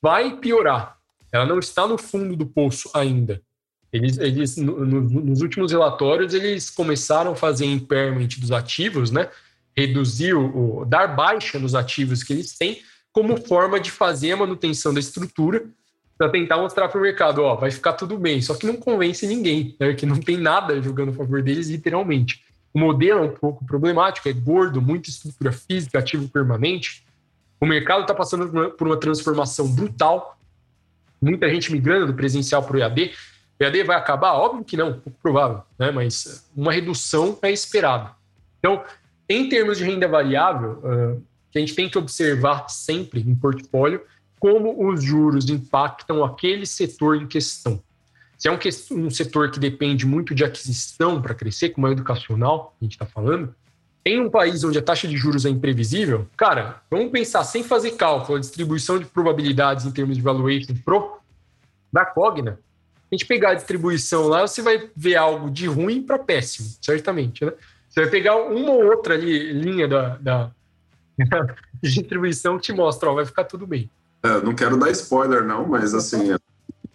[0.01, 0.97] vai piorar.
[1.31, 3.43] Ela não está no fundo do poço ainda.
[3.93, 9.29] Eles, eles no, no, nos últimos relatórios, eles começaram a fazer impairment dos ativos, né?
[9.77, 12.81] Reduzir, o, dar baixa nos ativos que eles têm,
[13.12, 15.66] como forma de fazer a manutenção da estrutura,
[16.18, 18.41] para tentar mostrar para o mercado, ó, vai ficar tudo bem.
[18.41, 19.93] Só que não convence ninguém, né?
[19.95, 22.43] Que não tem nada jogando a favor deles, literalmente.
[22.72, 27.07] O modelo é um pouco problemático, é gordo, muita estrutura física, ativo permanente.
[27.61, 30.39] O mercado está passando por uma transformação brutal.
[31.20, 33.12] Muita gente migrando do presencial para o EAD.
[33.59, 34.35] O EAD vai acabar?
[34.35, 35.91] Óbvio que não, pouco provável, né?
[35.91, 38.11] mas uma redução é esperada.
[38.59, 38.85] Então,
[39.29, 44.01] em termos de renda variável, uh, que a gente tem que observar sempre em portfólio
[44.39, 47.83] como os juros impactam aquele setor em questão.
[48.37, 48.59] Se é um,
[49.05, 53.07] um setor que depende muito de aquisição para crescer, como é educacional, a gente está
[53.07, 53.55] falando,
[54.05, 57.93] em um país onde a taxa de juros é imprevisível, cara, vamos pensar sem fazer
[57.93, 61.16] cálculo, a distribuição de probabilidades em termos de valuation pro
[61.93, 62.59] da Cogna,
[63.11, 67.45] a gente pegar a distribuição lá, você vai ver algo de ruim para péssimo, certamente,
[67.45, 67.53] né?
[67.97, 70.51] Você vai pegar uma ou outra ali, linha da, da,
[71.83, 73.91] distribuição que te mostra, ó, vai ficar tudo bem.
[74.23, 76.43] É, não quero dar spoiler, não, mas assim, assim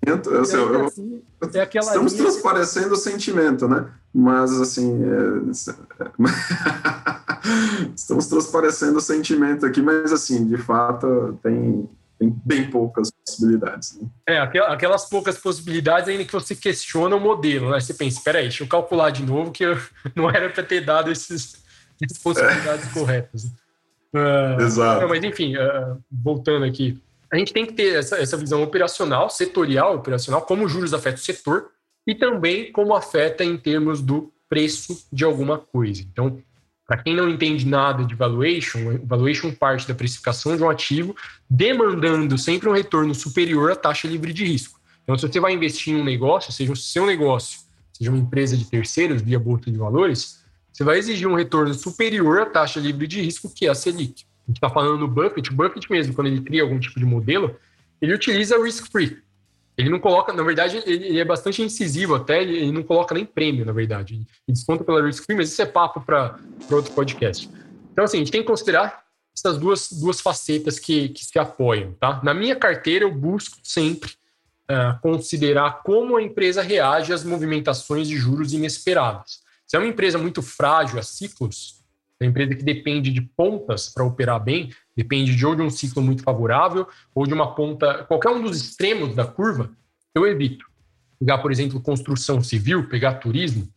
[0.06, 1.24] eu, assim,
[1.56, 2.24] é estamos linha...
[2.24, 3.89] transparecendo o sentimento, né?
[4.14, 5.41] Mas assim, é...
[7.95, 11.89] estamos transparecendo o sentimento aqui, mas assim, de fato, tem
[12.22, 13.99] tem bem poucas possibilidades.
[13.99, 14.07] Né?
[14.28, 17.80] É, aquelas poucas possibilidades ainda que você questiona o modelo, né?
[17.80, 19.76] Você pensa, espera aí, deixa eu calcular de novo que eu
[20.15, 21.63] não era para ter dado esses,
[21.99, 22.93] essas possibilidades é.
[22.93, 23.45] corretas.
[24.13, 25.01] Uh, Exato.
[25.01, 27.01] Não, mas enfim, uh, voltando aqui,
[27.34, 31.19] a gente tem que ter essa, essa visão operacional, setorial, operacional, como os juros afetam
[31.19, 31.72] o setor
[32.05, 36.03] e também como afeta em termos do preço de alguma coisa.
[36.03, 36.38] Então,
[36.91, 41.15] para quem não entende nada de valuation, valuation parte da precificação de um ativo,
[41.49, 44.77] demandando sempre um retorno superior à taxa livre de risco.
[45.01, 47.61] Então, se você vai investir em um negócio, seja o seu negócio,
[47.93, 52.41] seja uma empresa de terceiros via bolsa de valores, você vai exigir um retorno superior
[52.41, 54.25] à taxa livre de risco, que é a Selic.
[54.45, 57.05] A gente está falando no Buffett, o Buffett mesmo, quando ele cria algum tipo de
[57.05, 57.55] modelo,
[58.01, 59.17] ele utiliza risk-free.
[59.78, 63.26] Ele não coloca, na verdade, ele, é bastante incisivo até, ele, ele, não coloca nem
[63.26, 64.15] prêmio, na verdade.
[64.15, 66.38] Ele desconta pela risk free, mas isso é papo para
[66.69, 67.49] outro podcast.
[67.91, 69.03] Então, assim, a gente tem que considerar
[69.36, 72.22] essas duas, duas facetas que, que se apoiam, tá?
[72.24, 74.11] Na minha carteira, eu busco sempre
[74.69, 79.39] uh, considerar como a empresa reage às movimentações de juros inesperadas.
[79.65, 81.80] Se é uma empresa muito frágil a ciclos,
[82.24, 86.01] uma empresa que depende de pontas para operar bem, depende de ou de um ciclo
[86.01, 89.69] muito favorável ou de uma ponta, qualquer um dos extremos da curva,
[90.13, 90.65] eu evito.
[91.19, 93.67] Pegar, por exemplo, construção civil, pegar turismo,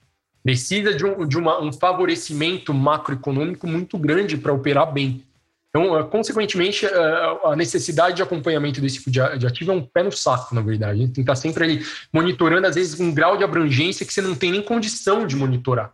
[0.43, 5.25] precisa de um, de uma, um favorecimento macroeconômico muito grande para operar bem.
[5.71, 10.03] Então, uh, consequentemente, uh, a necessidade de acompanhamento desse tipo de ativo é um pé
[10.05, 10.93] no saco, na verdade.
[10.93, 14.13] A gente tem que estar sempre ali monitorando, às vezes, um grau de abrangência que
[14.13, 15.93] você não tem nem condição de monitorar.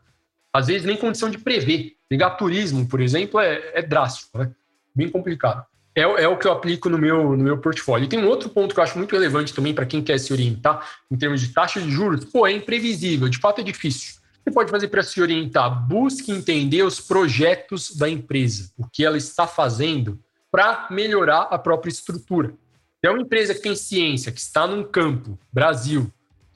[0.53, 1.95] Às vezes, nem condição de prever.
[2.09, 4.51] Pegar turismo, por exemplo, é, é drástico, né?
[4.95, 5.65] Bem complicado.
[5.95, 8.05] É, é, o que eu aplico no meu, no meu portfólio.
[8.05, 10.33] E tem um outro ponto que eu acho muito relevante também para quem quer se
[10.33, 12.25] orientar em termos de taxa de juros.
[12.25, 14.21] Pô, é imprevisível, de fato é difícil.
[14.43, 15.87] Você pode fazer para se orientar?
[15.87, 20.19] Busque entender os projetos da empresa, o que ela está fazendo
[20.51, 22.49] para melhorar a própria estrutura.
[22.49, 26.11] Se é uma empresa que tem ciência, que está num campo, Brasil,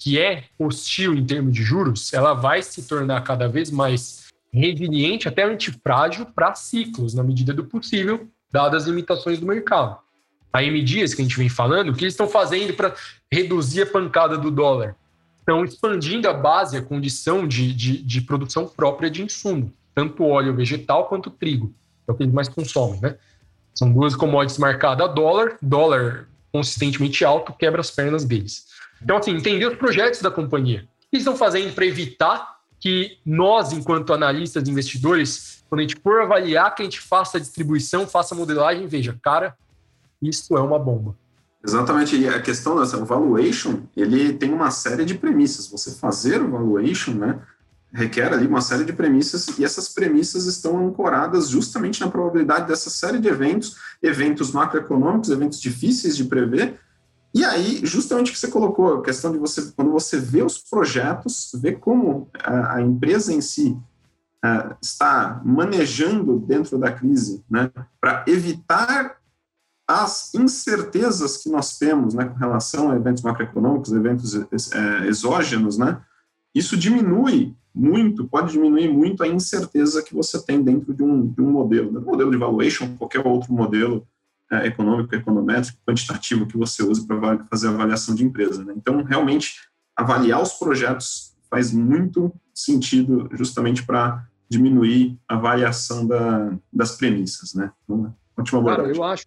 [0.05, 5.27] que é hostil em termos de juros, ela vai se tornar cada vez mais resiliente,
[5.27, 9.97] até antifrágil para ciclos, na medida do possível, dadas as limitações do mercado.
[10.53, 12.95] A M Dias, que a gente vem falando, o que eles estão fazendo para
[13.33, 14.95] reduzir a pancada do dólar?
[15.39, 20.55] Estão expandindo a base, a condição de, de, de produção própria de insumo, tanto óleo
[20.55, 21.75] vegetal quanto trigo,
[22.07, 23.17] é o que eles mais consomem, né?
[23.75, 28.74] São duas commodities marcadas a dólar, dólar consistentemente alto quebra as pernas deles.
[29.03, 30.89] Então, assim, entender os projetos da companhia.
[31.07, 35.97] O que estão fazendo para evitar que nós, enquanto analistas e investidores, quando a gente
[36.01, 39.57] for avaliar que a gente faça a distribuição, faça a modelagem, veja, cara,
[40.21, 41.16] isso é uma bomba.
[41.66, 45.66] Exatamente, e a questão dessa valuation, ele tem uma série de premissas.
[45.69, 47.41] Você fazer o valuation, né,
[47.91, 52.91] requer ali uma série de premissas e essas premissas estão ancoradas justamente na probabilidade dessa
[52.91, 56.79] série de eventos, eventos macroeconômicos, eventos difíceis de prever,
[57.35, 60.56] e aí, justamente o que você colocou, a questão de você, quando você vê os
[60.56, 63.77] projetos, vê como a, a empresa em si
[64.44, 69.16] uh, está manejando dentro da crise, né, para evitar
[69.86, 74.35] as incertezas que nós temos, né, com relação a eventos macroeconômicos, eventos
[74.73, 76.01] é, exógenos, né,
[76.55, 81.43] isso diminui muito, pode diminuir muito a incerteza que você tem dentro de um, de
[81.43, 84.06] um modelo, né, modelo de valuation, qualquer outro modelo
[84.51, 88.65] é, econômico, econométrico, quantitativo que você use para fazer a avaliação de empresa.
[88.65, 88.75] Né?
[88.77, 89.55] Então, realmente,
[89.97, 97.73] avaliar os projetos faz muito sentido justamente para diminuir a variação da, das premissas, né?
[97.85, 99.27] Então, ótima Cara, eu acho,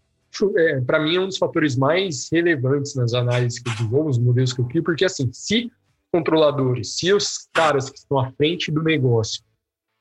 [0.56, 4.20] é, para mim, é um dos fatores mais relevantes nas análises que eu desenvolvo, os
[4.20, 5.72] modelos que eu crio, porque, assim, se
[6.12, 9.44] controladores, se os caras que estão à frente do negócio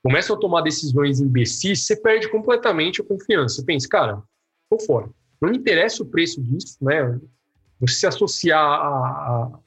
[0.03, 3.55] começam a tomar decisões imbecis, você perde completamente a confiança.
[3.55, 4.23] Você pensa, cara,
[4.69, 5.09] tô fora.
[5.41, 7.19] Não interessa o preço disso, né?
[7.79, 9.59] Você se associar a, a,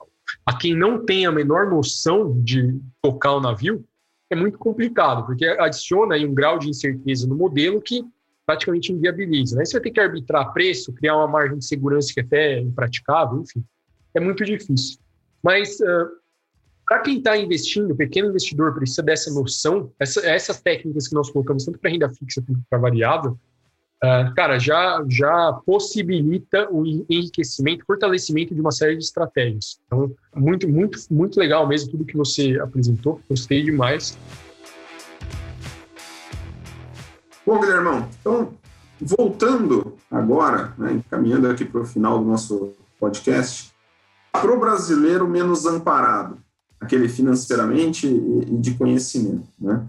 [0.47, 3.85] a quem não tem a menor noção de tocar o navio
[4.31, 8.05] é muito complicado, porque adiciona aí um grau de incerteza no modelo que
[8.47, 9.57] praticamente inviabiliza.
[9.57, 9.65] Né?
[9.65, 13.41] Você vai ter que arbitrar preço, criar uma margem de segurança que é até impraticável,
[13.41, 13.65] enfim,
[14.15, 14.99] é muito difícil.
[15.43, 16.11] Mas uh,
[16.87, 21.65] para quem está investindo, pequeno investidor precisa dessa noção, essa, essas técnicas que nós colocamos
[21.65, 23.39] tanto para renda fixa quanto para variável,
[24.05, 29.81] uh, cara, já, já possibilita o enriquecimento, fortalecimento de uma série de estratégias.
[29.87, 34.19] Então, muito, muito, muito legal mesmo tudo que você apresentou, gostei demais.
[37.47, 38.55] Bom, Guilhermão, então,
[39.01, 43.73] voltando agora, né, caminhando aqui para o final do nosso podcast,
[44.31, 46.39] para o brasileiro menos amparado,
[46.79, 49.85] aquele financeiramente e de conhecimento, né?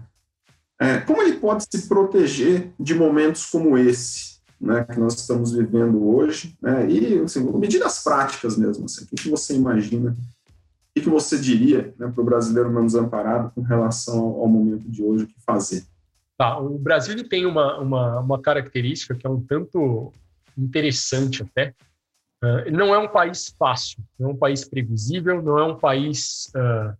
[0.82, 6.04] É, como ele pode se proteger de momentos como esse, né, que nós estamos vivendo
[6.04, 11.08] hoje, né, e assim, medidas práticas mesmo, assim, o que, que você imagina, o que,
[11.08, 15.26] você diria né, para o brasileiro menos amparado com relação ao, momento de hoje, o
[15.28, 15.84] que fazer?
[16.36, 20.12] Tá, o Brasil tem uma, uma, uma característica que é um tanto
[20.58, 21.76] interessante até,
[22.42, 26.50] uh, não é um país fácil, não é um país previsível, não é um país
[26.56, 26.92] uh,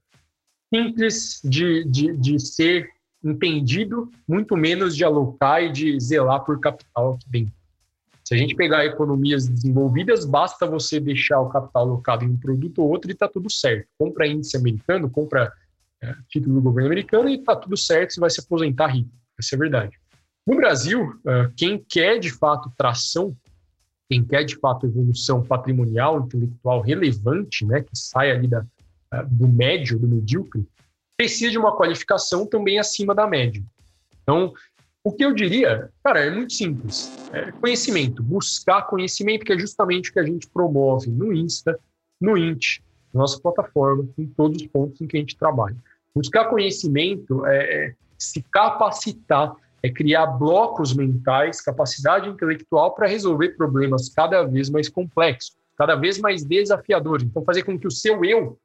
[0.72, 2.88] simples de, de, de ser
[3.24, 7.55] entendido, muito menos de alocar e de zelar por capital aqui dentro.
[8.24, 12.81] Se a gente pegar economias desenvolvidas, basta você deixar o capital alocado em um produto
[12.81, 13.89] ou outro e está tudo certo.
[13.99, 15.53] Compra índice americano, compra
[16.03, 19.11] é, título do governo americano e está tudo certo, você vai se aposentar rico.
[19.39, 19.99] Essa é a verdade.
[20.47, 23.36] No Brasil, é, quem quer de fato tração,
[24.09, 28.65] quem quer de fato evolução patrimonial, intelectual relevante, né, que sai ali da,
[29.27, 30.66] do médio, do medíocre,
[31.23, 33.62] precisa de uma qualificação também acima da média.
[34.23, 34.53] Então,
[35.05, 37.12] o que eu diria, cara, é muito simples.
[37.32, 41.78] É conhecimento, buscar conhecimento, que é justamente o que a gente promove no Insta,
[42.20, 42.81] no Int,
[43.15, 45.77] nossa plataforma, em todos os pontos em que a gente trabalha.
[46.12, 54.09] Buscar conhecimento é, é se capacitar, é criar blocos mentais, capacidade intelectual para resolver problemas
[54.09, 57.24] cada vez mais complexos, cada vez mais desafiadores.
[57.24, 58.59] Então, fazer com que o seu eu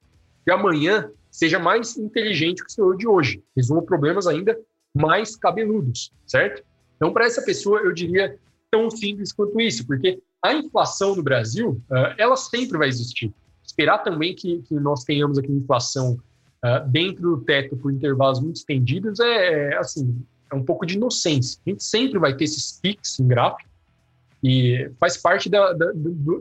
[0.46, 4.58] de amanhã seja mais inteligente que o senhor de hoje, resolva problemas ainda
[4.92, 6.64] mais cabeludos, certo?
[6.96, 8.36] Então, para essa pessoa, eu diria
[8.72, 13.32] tão simples quanto isso, porque a inflação no Brasil, uh, ela sempre vai existir.
[13.64, 16.14] Esperar também que, que nós tenhamos aqui inflação
[16.66, 20.20] uh, dentro do teto por intervalos muito estendidos é, é, assim,
[20.52, 21.62] é um pouco de inocência.
[21.68, 23.70] A gente sempre vai ter esses pics em gráfico
[24.44, 25.92] e faz parte da, da,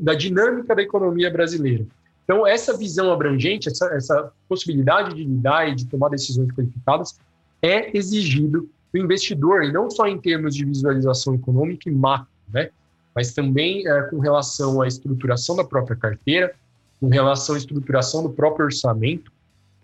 [0.00, 1.84] da dinâmica da economia brasileira.
[2.26, 7.20] Então, essa visão abrangente, essa, essa possibilidade de lidar e de tomar decisões qualificadas
[7.62, 12.70] é exigido do investidor, e não só em termos de visualização econômica e macro, né?
[13.14, 16.52] mas também é, com relação à estruturação da própria carteira,
[17.00, 19.30] com relação à estruturação do próprio orçamento.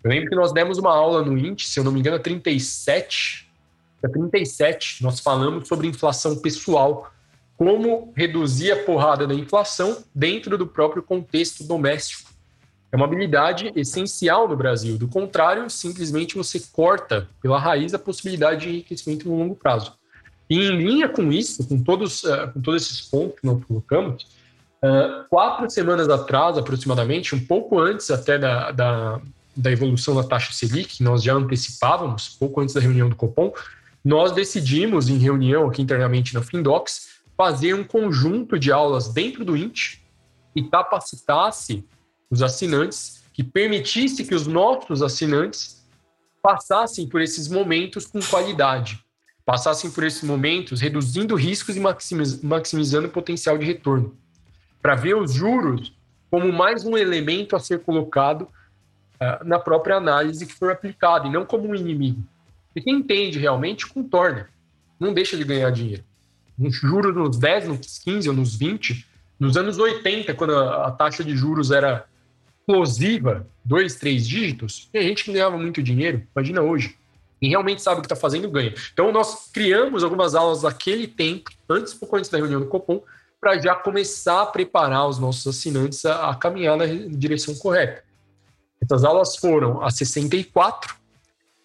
[0.03, 3.49] Eu lembro que nós demos uma aula no INT, se eu não me engano, 37,
[4.03, 7.09] é 37, nós falamos sobre inflação pessoal,
[7.55, 12.32] como reduzir a porrada da inflação dentro do próprio contexto doméstico
[12.93, 14.99] é uma habilidade essencial no Brasil.
[14.99, 19.93] Do contrário, simplesmente você corta pela raiz a possibilidade de enriquecimento no longo prazo.
[20.47, 24.27] E em linha com isso, com todos, uh, com todos esses pontos que nós colocamos,
[24.83, 29.19] uh, quatro semanas atrás, aproximadamente, um pouco antes até da, da,
[29.57, 33.51] da evolução da taxa Selic, que nós já antecipávamos, pouco antes da reunião do Copom,
[34.05, 39.57] nós decidimos, em reunião aqui internamente na Findox, fazer um conjunto de aulas dentro do
[39.57, 39.99] INT
[40.55, 41.83] e capacitasse
[42.33, 45.85] os assinantes, que permitisse que os nossos assinantes
[46.41, 48.99] passassem por esses momentos com qualidade,
[49.45, 51.79] passassem por esses momentos reduzindo riscos e
[52.43, 54.17] maximizando o potencial de retorno,
[54.81, 55.95] para ver os juros
[56.31, 61.31] como mais um elemento a ser colocado uh, na própria análise que for aplicado, e
[61.31, 62.23] não como um inimigo.
[62.75, 64.49] E quem entende realmente contorna,
[64.99, 66.03] não deixa de ganhar dinheiro.
[66.57, 69.07] Nos juros nos 10, nos 15 ou nos 20,
[69.39, 72.07] nos anos 80, quando a, a taxa de juros era
[72.63, 76.25] explosiva, dois, três dígitos, tem gente que ganhava muito dinheiro.
[76.35, 76.97] Imagina hoje.
[77.39, 78.73] Quem realmente sabe o que está fazendo ganha.
[78.93, 83.03] Então, nós criamos algumas aulas daquele tempo, antes, pouco antes da reunião do Copom,
[83.39, 88.01] para já começar a preparar os nossos assinantes a, a caminhar na direção correta.
[88.81, 90.95] Essas aulas foram a 64,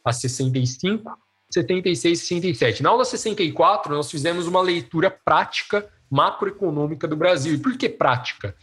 [0.05, 1.17] a 65,
[1.49, 2.83] 76 e 67.
[2.83, 7.55] Na aula 64, nós fizemos uma leitura prática macroeconômica do Brasil.
[7.55, 8.57] E por que prática?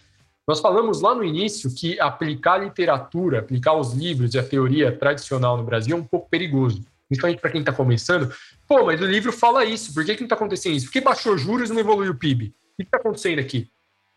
[0.47, 4.95] Nós falamos lá no início que aplicar a literatura, aplicar os livros e a teoria
[4.95, 8.33] tradicional no Brasil é um pouco perigoso principalmente para quem está começando,
[8.67, 10.87] pô, mas o livro fala isso, por que, que não está acontecendo isso?
[10.87, 12.47] Por que baixou juros e não evoluiu o PIB?
[12.47, 13.69] O que está acontecendo aqui?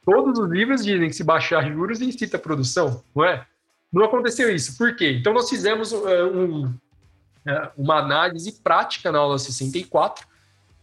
[0.04, 3.46] Todos os livros dizem que se baixar juros incita a produção, não é?
[3.92, 4.76] Não aconteceu isso.
[4.76, 5.12] Por quê?
[5.12, 10.26] Então nós fizemos uh, um, uh, uma análise prática na aula 64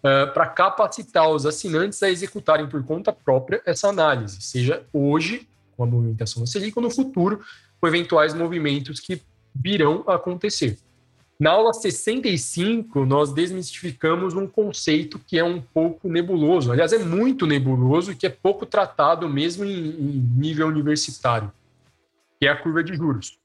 [0.05, 5.83] uh, para capacitar os assinantes a executarem por conta própria essa análise, seja hoje com
[5.83, 7.41] a movimentação da Selic ou no futuro
[7.81, 9.21] com eventuais movimentos que
[9.53, 10.77] virão a acontecer.
[11.37, 17.45] Na aula 65, nós desmistificamos um conceito que é um pouco nebuloso, aliás, é muito
[17.45, 21.51] nebuloso e que é pouco tratado mesmo em, em nível universitário,
[22.39, 23.37] que é a curva de juros.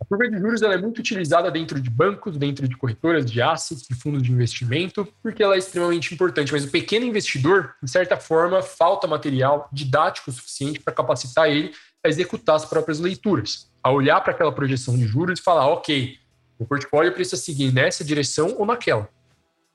[0.00, 3.86] A curva de juros é muito utilizada dentro de bancos, dentro de corretoras de assets,
[3.88, 6.52] de fundos de investimento, porque ela é extremamente importante.
[6.52, 11.72] Mas o pequeno investidor, de certa forma, falta material didático suficiente para capacitar ele
[12.04, 16.18] a executar as próprias leituras, a olhar para aquela projeção de juros e falar, ok,
[16.58, 19.08] o portfólio precisa seguir nessa direção ou naquela.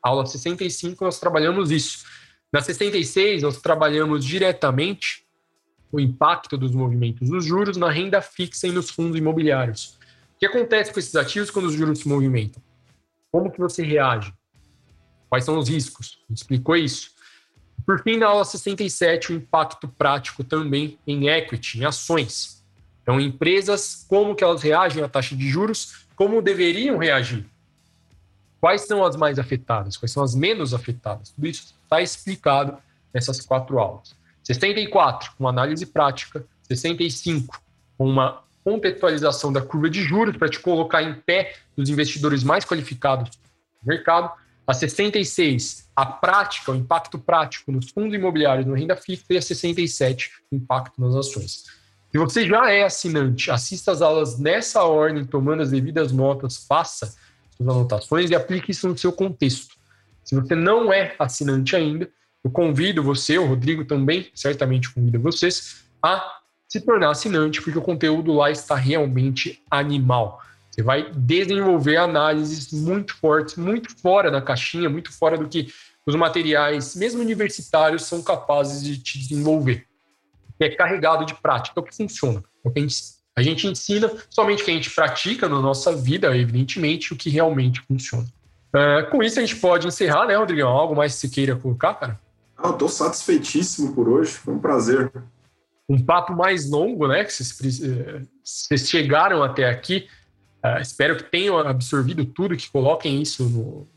[0.04, 2.06] Aula 65, nós trabalhamos isso.
[2.54, 5.26] Na 66, nós trabalhamos diretamente
[5.92, 10.00] o impacto dos movimentos dos juros na renda fixa e nos fundos imobiliários.
[10.42, 12.64] Que acontece com esses ativos quando os juros se movimentam?
[13.32, 14.34] Como que você reage?
[15.30, 16.20] Quais são os riscos?
[16.32, 17.12] Explicou isso.
[17.86, 22.66] Por fim, na aula 67, o impacto prático também em equity, em ações.
[23.04, 27.46] Então, empresas, como que elas reagem à taxa de juros como deveriam reagir.
[28.60, 29.96] Quais são as mais afetadas?
[29.96, 31.30] Quais são as menos afetadas?
[31.30, 32.80] Tudo isso está explicado
[33.14, 34.16] nessas quatro aulas.
[34.44, 36.44] 64, uma análise prática.
[36.64, 37.62] 65,
[38.00, 43.30] uma contextualização da curva de juros para te colocar em pé dos investidores mais qualificados
[43.30, 44.32] do mercado.
[44.66, 49.26] A 66, a prática, o impacto prático nos fundos imobiliários na renda fixa.
[49.30, 51.66] E a 67, o impacto nas ações.
[52.12, 57.16] Se você já é assinante, assista as aulas nessa ordem, tomando as devidas notas, faça
[57.56, 59.76] suas anotações e aplique isso no seu contexto.
[60.24, 62.10] Se você não é assinante ainda,
[62.44, 66.41] eu convido você, o Rodrigo também, certamente convida vocês, a
[66.72, 70.42] se tornar assinante, porque o conteúdo lá está realmente animal.
[70.70, 75.68] Você vai desenvolver análises muito fortes, muito fora da caixinha, muito fora do que
[76.06, 79.86] os materiais, mesmo universitários, são capazes de te desenvolver
[80.66, 82.44] é carregado de prática, é o que funciona.
[82.64, 82.86] É o que
[83.36, 87.30] a gente ensina somente o que a gente pratica na nossa vida, evidentemente, o que
[87.30, 88.28] realmente funciona.
[88.74, 90.68] Uh, com isso, a gente pode encerrar, né, Rodrigo?
[90.68, 92.20] Algo mais que você queira colocar, cara?
[92.58, 95.12] Ah, eu estou satisfeitíssimo por hoje, foi um prazer.
[95.92, 97.24] Um papo mais longo, né?
[97.24, 100.08] Que vocês, eh, vocês chegaram até aqui.
[100.64, 103.88] Uh, espero que tenham absorvido tudo, que coloquem isso no,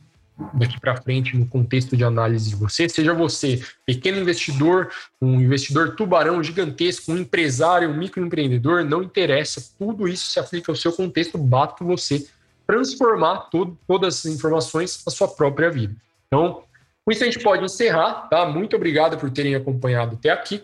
[0.55, 4.91] daqui para frente no contexto de análise de você, seja você pequeno investidor,
[5.21, 10.77] um investidor tubarão gigantesco, um empresário, um microempreendedor, não interessa, tudo isso se aplica ao
[10.77, 12.27] seu contexto, basta você
[12.67, 15.95] transformar tudo, todas as informações na sua própria vida.
[16.27, 16.63] Então,
[17.05, 18.47] com isso a gente pode encerrar, tá?
[18.47, 20.63] Muito obrigado por terem acompanhado até aqui.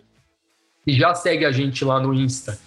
[0.90, 2.58] E já segue a gente lá no Insta,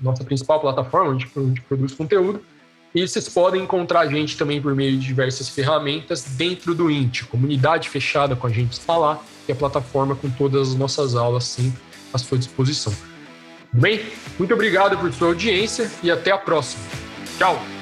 [0.00, 2.40] nossa principal plataforma onde a gente produz conteúdo
[2.94, 7.24] e vocês podem encontrar a gente também por meio de diversas ferramentas dentro do INT,
[7.24, 11.44] comunidade fechada com a gente está lá, e a plataforma com todas as nossas aulas
[11.44, 11.82] sempre
[12.14, 12.94] à sua disposição.
[13.70, 14.00] Tudo bem?
[14.38, 16.84] Muito obrigado por sua audiência e até a próxima.
[17.36, 17.75] Tchau!